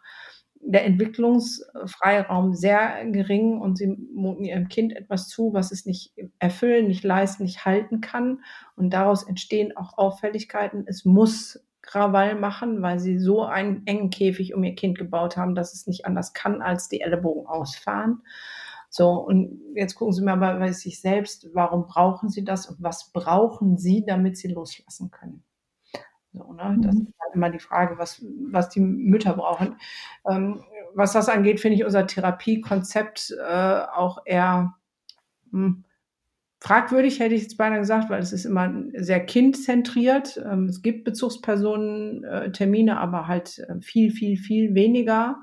[0.64, 6.88] der Entwicklungsfreiraum sehr gering und sie muten ihrem Kind etwas zu, was es nicht erfüllen,
[6.88, 8.44] nicht leisten, nicht halten kann.
[8.76, 10.86] Und daraus entstehen auch Auffälligkeiten.
[10.88, 15.56] Es muss Krawall machen, weil sie so einen engen Käfig um ihr Kind gebaut haben,
[15.56, 18.22] dass es nicht anders kann, als die Ellenbogen ausfahren.
[18.90, 23.12] So, und jetzt gucken Sie mal bei sich selbst, warum brauchen Sie das und was
[23.14, 25.44] brauchen Sie, damit Sie loslassen können?
[26.34, 26.78] So, ne?
[26.82, 27.08] Das mhm.
[27.08, 29.76] ist halt immer die Frage, was, was die Mütter brauchen.
[30.30, 30.64] Ähm,
[30.94, 34.76] was das angeht, finde ich unser Therapiekonzept äh, auch eher
[35.52, 35.86] hm,
[36.60, 40.42] fragwürdig, hätte ich jetzt beinahe gesagt, weil es ist immer sehr kindzentriert.
[40.46, 45.38] Ähm, es gibt Bezugspersonen, äh, aber halt äh, viel, viel, viel weniger.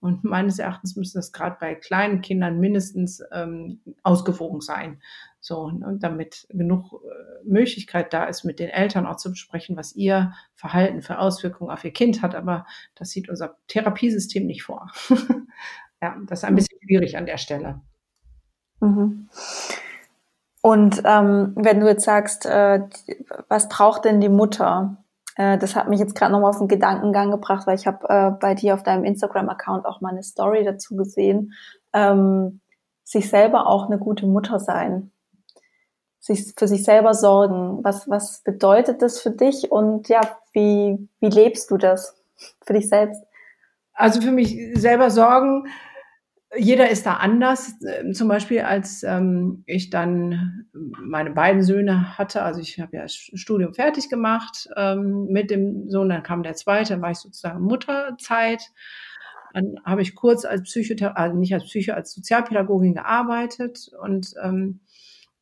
[0.00, 5.00] Und meines Erachtens müssen das gerade bei kleinen Kindern mindestens ähm, ausgewogen sein.
[5.46, 9.94] So, und damit genug äh, Möglichkeit da ist, mit den Eltern auch zu besprechen, was
[9.94, 12.34] ihr Verhalten für Auswirkungen auf ihr Kind hat.
[12.34, 12.64] Aber
[12.94, 14.90] das sieht unser Therapiesystem nicht vor.
[16.02, 17.82] ja, das ist ein bisschen schwierig an der Stelle.
[18.80, 19.28] Mhm.
[20.62, 22.80] Und ähm, wenn du jetzt sagst, äh,
[23.48, 25.04] was braucht denn die Mutter?
[25.36, 28.30] äh, das hat mich jetzt gerade nochmal auf den Gedankengang gebracht, weil ich habe äh,
[28.30, 31.52] bei dir auf deinem Instagram-Account auch mal eine Story dazu gesehen.
[31.92, 32.60] Ähm,
[33.02, 35.10] sich selber auch eine gute Mutter sein,
[36.24, 37.84] sich für sich selber sorgen.
[37.84, 40.20] Was was bedeutet das für dich und ja,
[40.52, 42.16] wie wie lebst du das
[42.64, 43.22] für dich selbst?
[43.92, 45.66] Also für mich selber sorgen
[46.56, 47.74] jeder ist da anders.
[47.86, 53.02] Ähm, zum Beispiel, als ähm, ich dann meine beiden Söhne hatte, also ich habe ja
[53.02, 57.18] das Studium fertig gemacht ähm, mit dem Sohn, dann kam der zweite, dann war ich
[57.18, 58.62] sozusagen Mutterzeit.
[59.52, 64.80] Dann habe ich kurz als Psychotherapie, also nicht als Psycho, als Sozialpädagogin gearbeitet und ähm,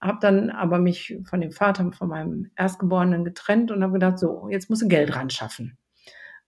[0.02, 4.48] habe dann aber mich von dem Vater, von meinem Erstgeborenen getrennt und habe gedacht, so,
[4.50, 5.78] jetzt muss ich Geld ran schaffen.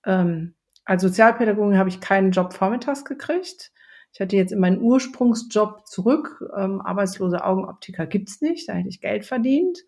[0.05, 3.72] Ähm, als Sozialpädagogin habe ich keinen Job vormittags gekriegt
[4.14, 6.40] ich hatte jetzt in meinen Ursprungsjob zurück.
[6.57, 8.68] Ähm, arbeitslose Augenoptiker gibt's nicht.
[8.68, 9.80] Da hätte ich Geld verdient.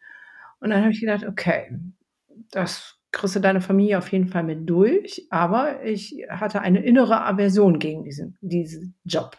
[0.58, 1.78] Und dann habe ich gedacht, okay,
[2.50, 5.28] das kriegst du deine Familie auf jeden Fall mit durch.
[5.30, 9.38] Aber ich hatte eine innere Aversion gegen diesen, diesen Job.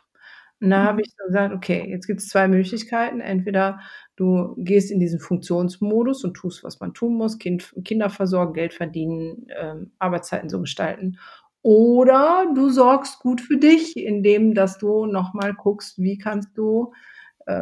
[0.60, 3.20] Und da habe ich gesagt, okay, jetzt gibt es zwei Möglichkeiten.
[3.22, 3.80] Entweder
[4.16, 8.74] du gehst in diesen Funktionsmodus und tust, was man tun muss, kind, Kinder versorgen, Geld
[8.74, 11.18] verdienen, ähm, Arbeitszeiten so gestalten.
[11.62, 16.94] Oder du sorgst gut für dich, indem dass du nochmal guckst, wie kannst du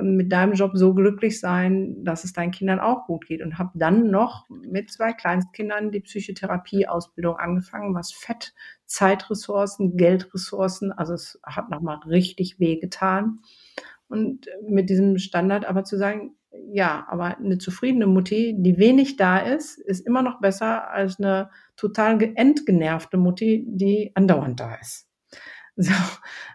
[0.01, 3.41] mit deinem Job so glücklich sein, dass es deinen Kindern auch gut geht.
[3.41, 8.53] Und habe dann noch mit zwei Kleinstkindern die Psychotherapie-Ausbildung angefangen, was Fett,
[8.85, 13.41] Zeitressourcen, Geldressourcen, also es hat nochmal richtig weh getan.
[14.07, 16.35] Und mit diesem Standard aber zu sagen,
[16.71, 21.49] ja, aber eine zufriedene Mutti, die wenig da ist, ist immer noch besser als eine
[21.75, 25.07] total entgenervte Mutti, die andauernd da ist.
[25.77, 25.93] So,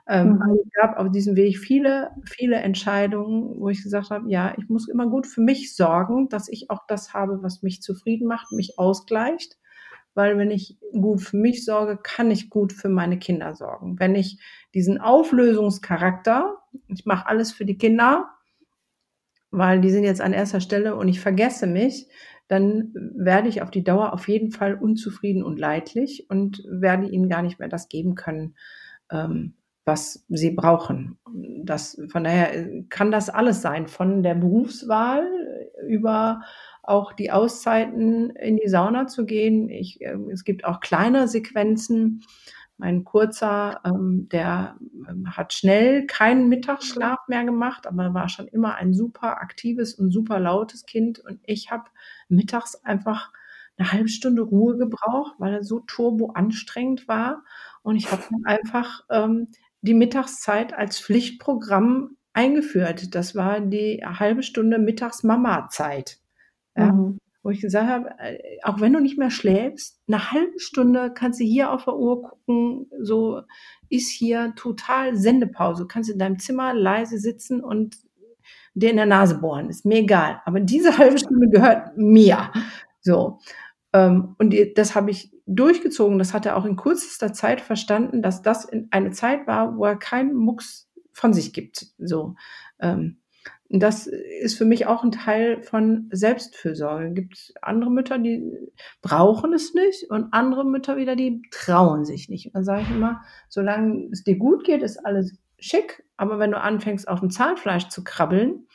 [0.08, 0.42] ähm, mhm.
[0.42, 4.68] also es gab auf diesem Weg viele, viele Entscheidungen, wo ich gesagt habe, ja, ich
[4.68, 8.52] muss immer gut für mich sorgen, dass ich auch das habe, was mich zufrieden macht,
[8.52, 9.58] mich ausgleicht.
[10.14, 14.00] Weil wenn ich gut für mich sorge, kann ich gut für meine Kinder sorgen.
[14.00, 14.40] Wenn ich
[14.74, 16.56] diesen Auflösungscharakter,
[16.88, 18.28] ich mache alles für die Kinder,
[19.50, 22.08] weil die sind jetzt an erster Stelle und ich vergesse mich,
[22.48, 27.28] dann werde ich auf die Dauer auf jeden Fall unzufrieden und leidlich und werde ihnen
[27.28, 28.56] gar nicht mehr das geben können,
[29.10, 29.54] ähm,
[29.84, 31.18] was sie brauchen.
[31.64, 35.26] Das, von daher kann das alles sein, von der Berufswahl
[35.86, 36.42] über
[36.82, 39.68] auch die Auszeiten in die Sauna zu gehen.
[39.68, 42.22] Ich, äh, es gibt auch kleine Sequenzen,
[42.80, 48.76] mein Kurzer, ähm, der ähm, hat schnell keinen Mittagsschlaf mehr gemacht, aber war schon immer
[48.76, 51.18] ein super aktives und super lautes Kind.
[51.18, 51.84] Und ich habe
[52.28, 53.32] mittags einfach
[53.76, 57.44] eine halbe Stunde Ruhe gebraucht, weil er so turbo anstrengend war.
[57.82, 59.48] Und ich habe dann einfach ähm,
[59.82, 63.14] die Mittagszeit als Pflichtprogramm eingeführt.
[63.14, 66.18] Das war die halbe Stunde Mittags-Mama-Zeit.
[66.76, 66.92] Ja.
[66.92, 71.12] Mhm wo ich gesagt habe, äh, auch wenn du nicht mehr schläfst, eine halbe Stunde
[71.14, 73.42] kannst du hier auf der Uhr gucken, so
[73.88, 75.84] ist hier total Sendepause.
[75.84, 77.96] Du kannst in deinem Zimmer leise sitzen und
[78.74, 80.40] dir in der Nase bohren, ist mir egal.
[80.44, 82.52] Aber diese halbe Stunde gehört mir.
[83.00, 83.38] So.
[83.92, 86.18] Ähm, und das habe ich durchgezogen.
[86.18, 89.96] Das hat er auch in kürzester Zeit verstanden, dass das eine Zeit war, wo er
[89.96, 91.88] keinen Mucks von sich gibt.
[91.98, 92.36] So.
[92.78, 93.18] Ähm,
[93.68, 97.06] das ist für mich auch ein Teil von Selbstfürsorge.
[97.06, 98.52] Es gibt andere Mütter, die
[99.00, 102.46] brauchen es nicht und andere Mütter wieder, die trauen sich nicht.
[102.46, 106.50] Und dann sage ich immer, solange es dir gut geht, ist alles schick, aber wenn
[106.50, 108.66] du anfängst, auf dem Zahnfleisch zu krabbeln,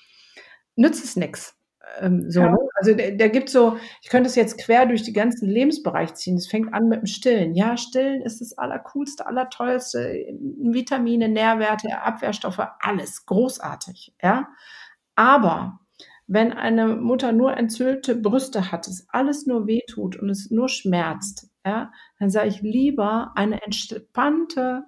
[0.77, 1.54] nützt es nichts.
[1.99, 2.51] Ähm, so, ja.
[2.51, 2.57] Ne?
[2.75, 6.37] Also der, der, gibt so, ich könnte es jetzt quer durch die ganzen Lebensbereich ziehen.
[6.37, 7.55] Es fängt an mit dem Stillen.
[7.55, 10.25] Ja, Stillen ist das Allercoolste, Allertollste.
[10.59, 14.13] Vitamine, Nährwerte, Abwehrstoffe, alles großartig.
[14.21, 14.49] Ja,
[15.15, 15.79] aber
[16.27, 21.49] wenn eine Mutter nur entzüllte Brüste hat, es alles nur wehtut und es nur schmerzt,
[21.65, 24.85] ja, dann sage ich lieber eine entspannte,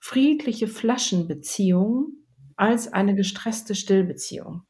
[0.00, 2.12] friedliche Flaschenbeziehung
[2.56, 4.62] als eine gestresste Stillbeziehung.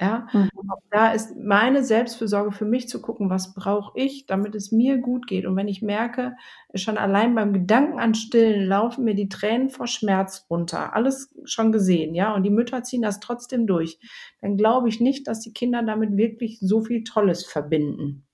[0.00, 0.48] Ja, mhm.
[0.70, 4.96] auch da ist meine Selbstfürsorge für mich zu gucken, was brauche ich, damit es mir
[4.96, 5.44] gut geht.
[5.44, 6.36] Und wenn ich merke,
[6.74, 11.70] schon allein beim Gedanken an Stillen laufen mir die Tränen vor Schmerz runter, alles schon
[11.70, 13.98] gesehen, ja, und die Mütter ziehen das trotzdem durch,
[14.40, 18.26] dann glaube ich nicht, dass die Kinder damit wirklich so viel Tolles verbinden.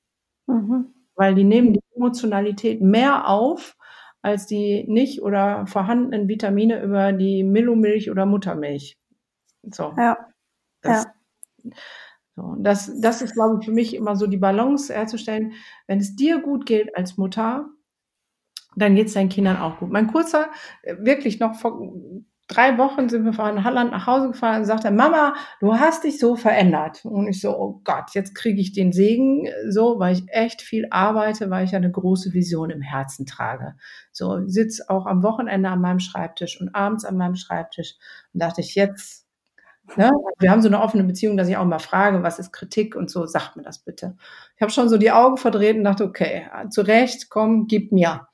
[0.47, 0.95] Mhm.
[1.17, 3.77] Weil die nehmen die Emotionalität mehr auf,
[4.23, 8.97] als die nicht oder vorhandenen Vitamine über die Millomilch oder Muttermilch.
[9.63, 9.95] So.
[9.97, 10.17] Ja.
[10.83, 11.13] Das, ja.
[12.35, 15.53] So, das, das ist, glaube ich, für mich immer so die Balance herzustellen.
[15.87, 17.69] Wenn es dir gut geht als Mutter,
[18.77, 19.91] dann geht es deinen Kindern auch gut.
[19.91, 20.51] Mein kurzer,
[20.83, 21.81] äh, wirklich noch vor
[22.49, 26.19] drei Wochen sind wir von Holland nach Hause gefahren und sagte, Mama, du hast dich
[26.19, 27.05] so verändert.
[27.05, 30.87] Und ich so, oh Gott, jetzt kriege ich den Segen, so, weil ich echt viel
[30.91, 33.75] arbeite, weil ich eine große Vision im Herzen trage.
[34.13, 37.97] So, sitze auch am Wochenende an meinem Schreibtisch und abends an meinem Schreibtisch
[38.33, 39.26] und dachte ich, jetzt
[39.97, 40.11] Ne?
[40.39, 43.11] Wir haben so eine offene Beziehung, dass ich auch mal frage, was ist Kritik und
[43.11, 44.17] so, sagt mir das bitte.
[44.57, 48.27] Ich habe schon so die Augen verdreht und dachte, okay, zu Recht, komm, gib mir.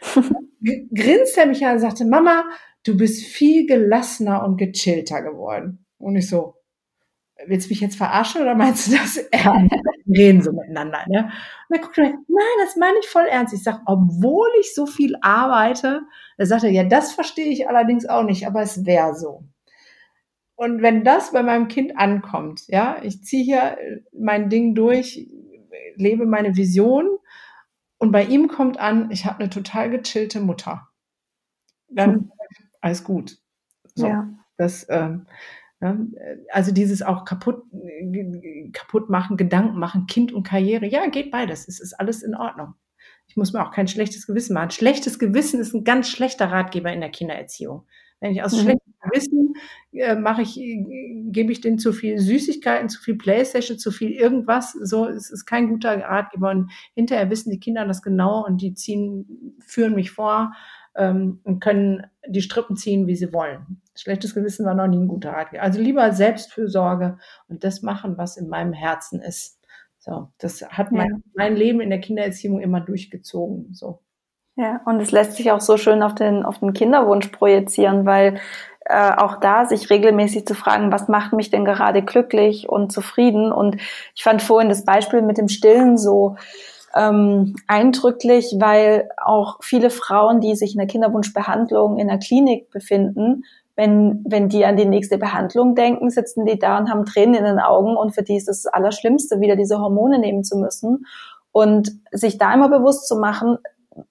[0.94, 2.44] Grinste er mich an und sagte, Mama,
[2.84, 5.84] du bist viel gelassener und gechillter geworden.
[5.98, 6.56] Und ich so,
[7.46, 9.74] willst du mich jetzt verarschen oder meinst du das ernst?
[10.06, 11.00] Wir reden so miteinander.
[11.08, 11.30] Ne?
[11.68, 13.54] Und er guckt mir, nein, das meine ich voll ernst.
[13.54, 16.02] Ich sage, obwohl ich so viel arbeite,
[16.36, 19.44] er sagte, ja, das verstehe ich allerdings auch nicht, aber es wäre so.
[20.56, 23.76] Und wenn das bei meinem Kind ankommt, ja, ich ziehe hier
[24.12, 25.28] mein Ding durch,
[25.96, 27.18] lebe meine Vision
[27.98, 30.88] und bei ihm kommt an, ich habe eine total gechillte Mutter.
[31.88, 32.32] Dann hm.
[32.80, 33.38] alles gut.
[33.94, 34.28] So, ja.
[34.56, 35.26] Das, ähm,
[35.80, 35.98] ja,
[36.50, 37.62] also dieses auch kaputt,
[38.72, 41.66] kaputt machen, Gedanken machen, Kind und Karriere, ja, geht beides.
[41.68, 42.74] Es ist alles in Ordnung.
[43.26, 44.70] Ich muss mir auch kein schlechtes Gewissen machen.
[44.70, 47.86] Schlechtes Gewissen ist ein ganz schlechter Ratgeber in der Kindererziehung.
[48.24, 48.60] Wenn ich aus mhm.
[48.60, 49.54] schlechtem Gewissen
[49.92, 54.72] äh, mache ich, gebe ich denen zu viel Süßigkeiten, zu viel Playstation, zu viel irgendwas.
[54.72, 56.50] So, es ist kein guter Ratgeber.
[56.50, 60.54] Und hinterher wissen die Kinder das genau und die ziehen, führen mich vor
[60.96, 63.82] ähm, und können die Strippen ziehen, wie sie wollen.
[63.94, 65.62] Schlechtes Gewissen war noch nie ein guter Ratgeber.
[65.62, 67.18] Also lieber Selbstfürsorge
[67.48, 69.60] und das machen, was in meinem Herzen ist.
[69.98, 73.74] So, das hat mein, mein Leben in der Kindererziehung immer durchgezogen.
[73.74, 74.00] So.
[74.56, 78.38] Ja, und es lässt sich auch so schön auf den, auf den Kinderwunsch projizieren, weil
[78.84, 83.50] äh, auch da sich regelmäßig zu fragen, was macht mich denn gerade glücklich und zufrieden?
[83.50, 83.76] Und
[84.14, 86.36] ich fand vorhin das Beispiel mit dem Stillen so
[86.94, 93.44] ähm, eindrücklich, weil auch viele Frauen, die sich in der Kinderwunschbehandlung in der Klinik befinden,
[93.76, 97.44] wenn, wenn die an die nächste Behandlung denken, sitzen die da und haben Tränen in
[97.44, 101.06] den Augen und für die ist das Allerschlimmste, wieder diese Hormone nehmen zu müssen.
[101.50, 103.58] Und sich da immer bewusst zu machen,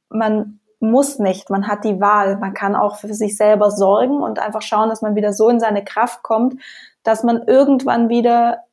[0.09, 2.38] man muss nicht, man hat die Wahl.
[2.38, 5.59] Man kann auch für sich selber sorgen und einfach schauen, dass man wieder so in
[5.59, 6.61] seine Kraft kommt,
[7.03, 8.63] dass man irgendwann wieder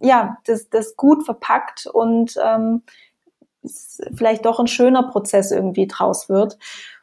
[0.00, 2.82] ja das, das gut verpackt und ähm,
[4.14, 6.58] vielleicht doch ein schöner Prozess irgendwie draus wird.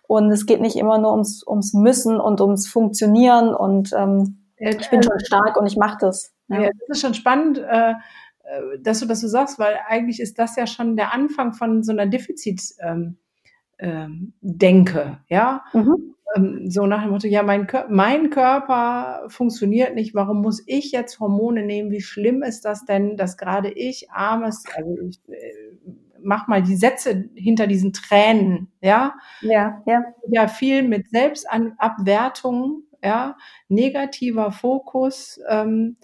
[0.05, 4.89] Und es geht nicht immer nur ums, ums Müssen und ums Funktionieren und ähm, ich
[4.89, 6.33] bin schon stark und ich mache das.
[6.47, 6.61] Ja.
[6.61, 6.69] ja.
[6.87, 7.93] das ist schon spannend, äh, äh,
[8.81, 11.91] dass du das so sagst, weil eigentlich ist das ja schon der Anfang von so
[11.91, 12.61] einer Defizit.
[12.79, 13.17] Ähm,
[13.79, 14.33] ähm,
[15.29, 15.63] ja.
[15.73, 16.15] Mhm.
[16.35, 20.91] Ähm, so nach dem Motto, ja, mein, Kör mein Körper funktioniert nicht, warum muss ich
[20.91, 21.91] jetzt Hormone nehmen?
[21.91, 25.53] Wie schlimm ist das denn, dass gerade ich armes, also ich äh,
[26.21, 29.15] mach mal die Sätze hinter diesen Tränen, ja.
[29.41, 30.03] Ja, ja.
[30.29, 33.35] Ja, viel mit Selbstabwertung, ja,
[33.67, 35.97] negativer Fokus, ähm,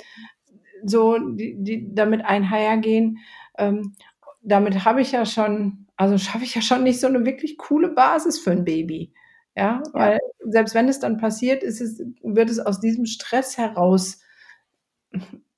[0.83, 3.19] so, die, die damit einhergehen.
[3.57, 3.93] Ähm,
[4.41, 7.89] damit habe ich ja schon also schaffe ich ja schon nicht so eine wirklich coole
[7.89, 9.11] Basis für ein Baby.
[9.53, 14.21] Ja, weil selbst wenn es dann passiert, ist es, wird es aus diesem Stress heraus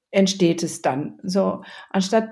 [0.09, 1.19] entsteht es dann.
[1.22, 1.61] So,
[1.91, 2.30] anstatt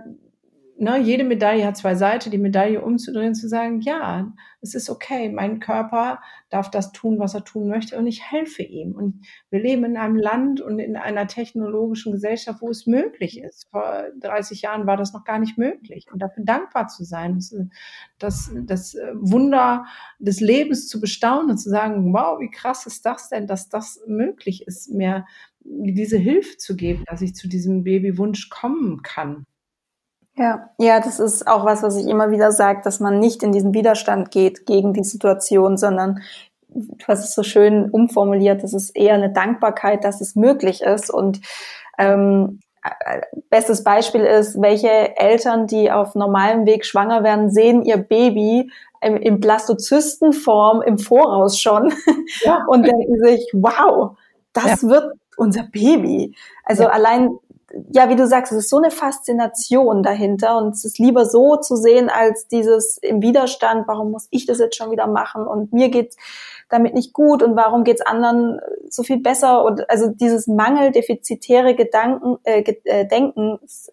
[0.80, 5.30] ne, jede Medaille hat zwei Seiten, die Medaille umzudrehen, zu sagen, ja, es ist okay,
[5.30, 8.94] mein Körper darf das tun, was er tun möchte und ich helfe ihm.
[8.94, 13.70] Und wir leben in einem Land und in einer technologischen Gesellschaft, wo es möglich ist.
[13.70, 16.08] Vor 30 Jahren war das noch gar nicht möglich.
[16.12, 17.54] Und dafür dankbar zu sein, das,
[18.18, 19.86] das, das Wunder
[20.18, 24.02] des Lebens zu bestaunen und zu sagen, wow, wie krass ist das denn, dass das
[24.08, 25.26] möglich ist, mir
[25.62, 29.46] diese Hilfe zu geben, dass ich zu diesem Babywunsch kommen kann.
[30.40, 33.52] Ja, ja, das ist auch was, was ich immer wieder sage, dass man nicht in
[33.52, 36.22] diesen Widerstand geht gegen die Situation, sondern
[37.08, 41.10] was ist so schön umformuliert, das ist eher eine Dankbarkeit, dass es möglich ist.
[41.10, 41.42] Und
[41.98, 42.62] ähm,
[43.50, 48.72] bestes Beispiel ist, welche Eltern, die auf normalem Weg schwanger werden, sehen ihr Baby
[49.02, 51.94] im, im Blastozystenform im Voraus schon
[52.46, 52.64] ja.
[52.68, 54.18] und denken sich, wow,
[54.54, 54.90] das ja.
[54.90, 56.34] wird unser Baby.
[56.64, 56.90] Also ja.
[56.92, 57.30] allein
[57.92, 61.56] ja, wie du sagst, es ist so eine Faszination dahinter und es ist lieber so
[61.58, 65.74] zu sehen als dieses im Widerstand, warum muss ich das jetzt schon wieder machen und
[65.74, 66.18] mir geht's
[66.70, 68.60] damit nicht gut und warum geht's anderen
[68.90, 73.92] so viel besser und also dieses mangeldefizitäre Gedanken, äh, äh, Denken ist,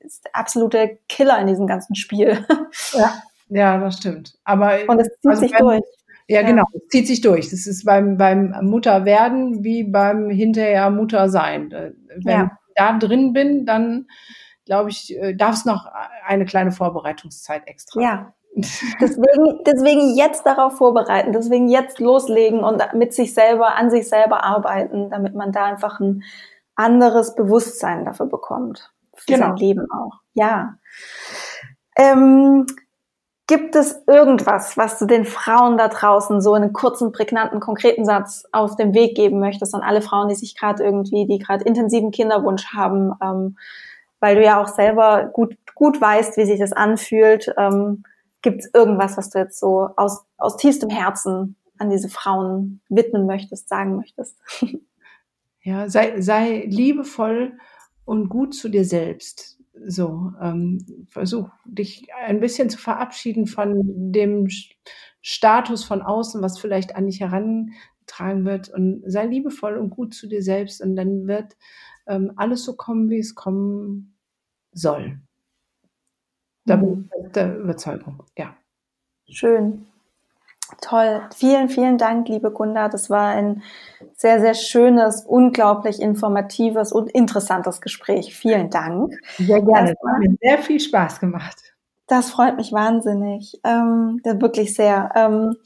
[0.00, 2.44] ist der absolute Killer in diesem ganzen Spiel.
[2.92, 3.14] Ja,
[3.48, 4.38] ja, das stimmt.
[4.44, 5.82] Aber und es zieht also sich durch.
[6.28, 7.50] Ja, ja, genau, es zieht sich durch.
[7.50, 11.70] Das ist beim, beim Mutterwerden wie beim hinterher Muttersein.
[11.70, 11.92] Äh,
[12.24, 14.06] wenn ja da drin bin, dann
[14.64, 15.86] glaube ich, äh, darf es noch
[16.26, 18.00] eine kleine Vorbereitungszeit extra.
[18.00, 18.34] Ja,
[19.00, 24.44] Deswegen, deswegen jetzt darauf vorbereiten, deswegen jetzt loslegen und mit sich selber, an sich selber
[24.44, 26.22] arbeiten, damit man da einfach ein
[26.74, 28.90] anderes Bewusstsein dafür bekommt.
[29.14, 29.48] Für genau.
[29.48, 30.20] sein Leben auch.
[30.32, 30.78] Ja.
[31.98, 32.66] Ähm,
[33.46, 38.04] gibt es irgendwas, was du den Frauen da draußen so in einem kurzen, prägnanten, konkreten
[38.04, 41.64] Satz auf den Weg geben möchtest an alle Frauen, die sich gerade irgendwie, die gerade
[41.64, 43.56] intensiven Kinderwunsch haben, ähm,
[44.18, 47.52] weil du ja auch selber gut, gut weißt, wie sich das anfühlt.
[47.56, 48.02] Ähm,
[48.42, 53.26] Gibt es irgendwas, was du jetzt so aus, aus tiefstem Herzen an diese Frauen widmen
[53.26, 54.36] möchtest, sagen möchtest?
[55.62, 57.58] Ja, sei, sei liebevoll
[58.04, 59.55] und gut zu dir selbst.
[59.84, 64.48] So, ähm, versuch dich ein bisschen zu verabschieden von dem
[65.20, 70.28] Status von außen, was vielleicht an dich herangetragen wird und sei liebevoll und gut zu
[70.28, 71.56] dir selbst und dann wird
[72.06, 74.16] ähm, alles so kommen, wie es kommen
[74.72, 75.20] soll.
[76.64, 78.56] Da bin ich der Überzeugung, ja.
[79.28, 79.86] Schön.
[80.80, 81.22] Toll.
[81.34, 82.88] Vielen, vielen Dank, liebe Gunda.
[82.88, 83.62] Das war ein
[84.14, 88.34] sehr, sehr schönes, unglaublich informatives und interessantes Gespräch.
[88.36, 89.14] Vielen Dank.
[89.38, 89.94] Sehr gerne.
[89.94, 91.74] Das hat mir sehr viel Spaß gemacht.
[92.08, 93.60] Das freut mich wahnsinnig.
[93.64, 95.10] Ähm, wirklich sehr.
[95.14, 95.56] Ähm,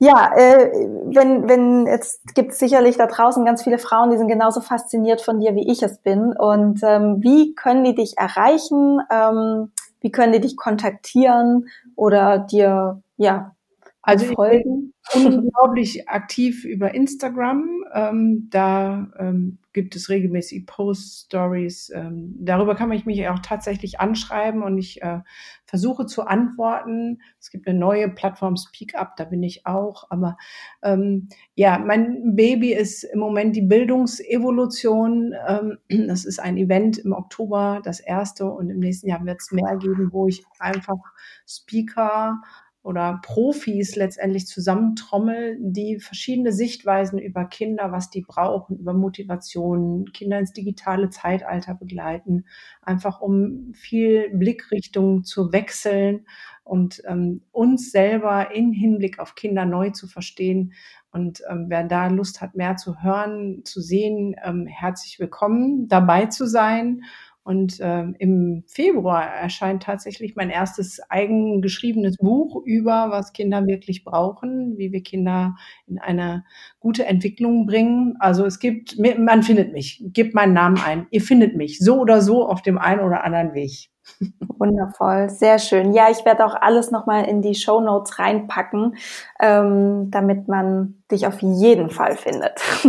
[0.00, 0.70] ja, äh,
[1.06, 5.20] wenn, wenn, jetzt gibt es sicherlich da draußen ganz viele Frauen, die sind genauso fasziniert
[5.20, 6.32] von dir, wie ich es bin.
[6.36, 9.00] Und ähm, wie können die dich erreichen?
[9.10, 13.56] Ähm, wie können die dich kontaktieren oder dir ja
[14.02, 14.92] also folgen?
[15.14, 17.84] unglaublich aktiv über Instagram.
[17.94, 21.90] Ähm, da ähm, gibt es regelmäßig Post-Stories.
[21.94, 25.20] Ähm, darüber kann man mich auch tatsächlich anschreiben und ich äh,
[25.64, 27.22] versuche zu antworten.
[27.40, 30.10] Es gibt eine neue Plattform Speak Up, da bin ich auch.
[30.10, 30.36] Aber
[30.82, 35.34] ähm, ja, mein Baby ist im Moment die Bildungsevolution.
[35.46, 35.78] Ähm,
[36.08, 38.46] das ist ein Event im Oktober, das erste.
[38.46, 40.98] Und im nächsten Jahr wird es mehr geben, wo ich einfach
[41.46, 42.40] Speaker
[42.82, 50.38] oder Profis letztendlich zusammentrommel, die verschiedene Sichtweisen über Kinder, was die brauchen, über Motivation, Kinder
[50.38, 52.46] ins digitale Zeitalter begleiten,
[52.80, 56.26] einfach um viel Blickrichtung zu wechseln
[56.64, 60.74] und ähm, uns selber in Hinblick auf Kinder neu zu verstehen.
[61.10, 66.26] Und ähm, wer da Lust hat, mehr zu hören, zu sehen, ähm, herzlich willkommen, dabei
[66.26, 67.02] zu sein.
[67.48, 74.76] Und ähm, im Februar erscheint tatsächlich mein erstes eigengeschriebenes Buch über, was Kinder wirklich brauchen,
[74.76, 76.44] wie wir Kinder in eine
[76.78, 78.16] gute Entwicklung bringen.
[78.18, 81.06] Also es gibt, man findet mich, gebt meinen Namen ein.
[81.10, 83.88] Ihr findet mich so oder so auf dem einen oder anderen Weg.
[84.58, 85.94] Wundervoll, sehr schön.
[85.94, 88.94] Ja, ich werde auch alles nochmal in die Show Notes reinpacken,
[89.40, 92.58] ähm, damit man dich auf jeden Fall findet.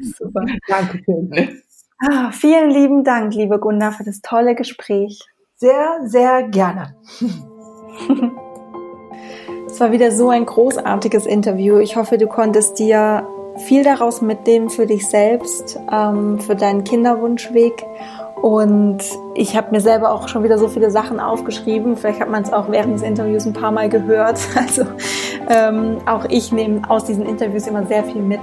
[0.00, 1.62] Super, danke schön.
[1.98, 5.20] Ah, vielen lieben Dank, liebe Gunda, für das tolle Gespräch.
[5.56, 6.96] Sehr, sehr gerne.
[9.66, 11.78] Es war wieder so ein großartiges Interview.
[11.78, 13.26] Ich hoffe, du konntest dir
[13.56, 17.84] viel daraus mitnehmen für dich selbst, ähm, für deinen Kinderwunschweg.
[18.40, 18.98] Und
[19.34, 21.96] ich habe mir selber auch schon wieder so viele Sachen aufgeschrieben.
[21.96, 24.38] Vielleicht hat man es auch während des Interviews ein paar Mal gehört.
[24.56, 24.84] Also
[25.48, 28.40] ähm, auch ich nehme aus diesen Interviews immer sehr viel mit.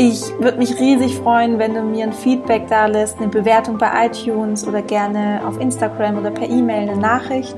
[0.00, 4.06] Ich würde mich riesig freuen, wenn du mir ein Feedback da lässt, eine Bewertung bei
[4.06, 7.56] iTunes oder gerne auf Instagram oder per E-Mail eine Nachricht,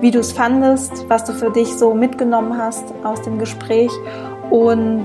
[0.00, 3.92] wie du es fandest, was du für dich so mitgenommen hast aus dem Gespräch.
[4.50, 5.04] Und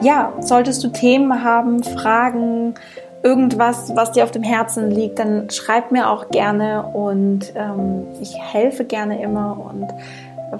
[0.00, 2.74] ja, solltest du Themen haben, Fragen,
[3.24, 8.38] irgendwas, was dir auf dem Herzen liegt, dann schreib mir auch gerne und ähm, ich
[8.40, 9.88] helfe gerne immer und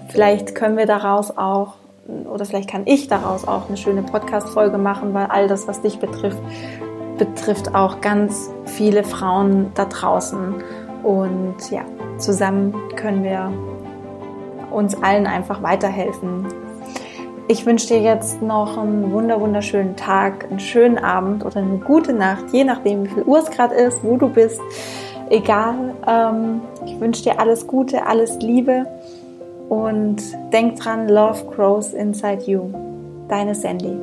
[0.08, 1.74] vielleicht können wir daraus auch
[2.08, 5.98] oder vielleicht kann ich daraus auch eine schöne Podcast-Folge machen, weil all das, was dich
[5.98, 6.38] betrifft,
[7.18, 10.54] betrifft auch ganz viele Frauen da draußen.
[11.02, 11.82] Und ja,
[12.18, 13.52] zusammen können wir
[14.70, 16.46] uns allen einfach weiterhelfen.
[17.48, 22.12] Ich wünsche dir jetzt noch einen wunder wunderschönen Tag, einen schönen Abend oder eine gute
[22.12, 24.60] Nacht, je nachdem, wie viel Uhr es gerade ist, wo du bist.
[25.30, 25.94] Egal.
[26.06, 28.86] Ähm, ich wünsche dir alles Gute, alles Liebe
[29.68, 30.16] und
[30.52, 32.70] denk dran, Love grows inside you.
[33.28, 33.96] Deine Sandy.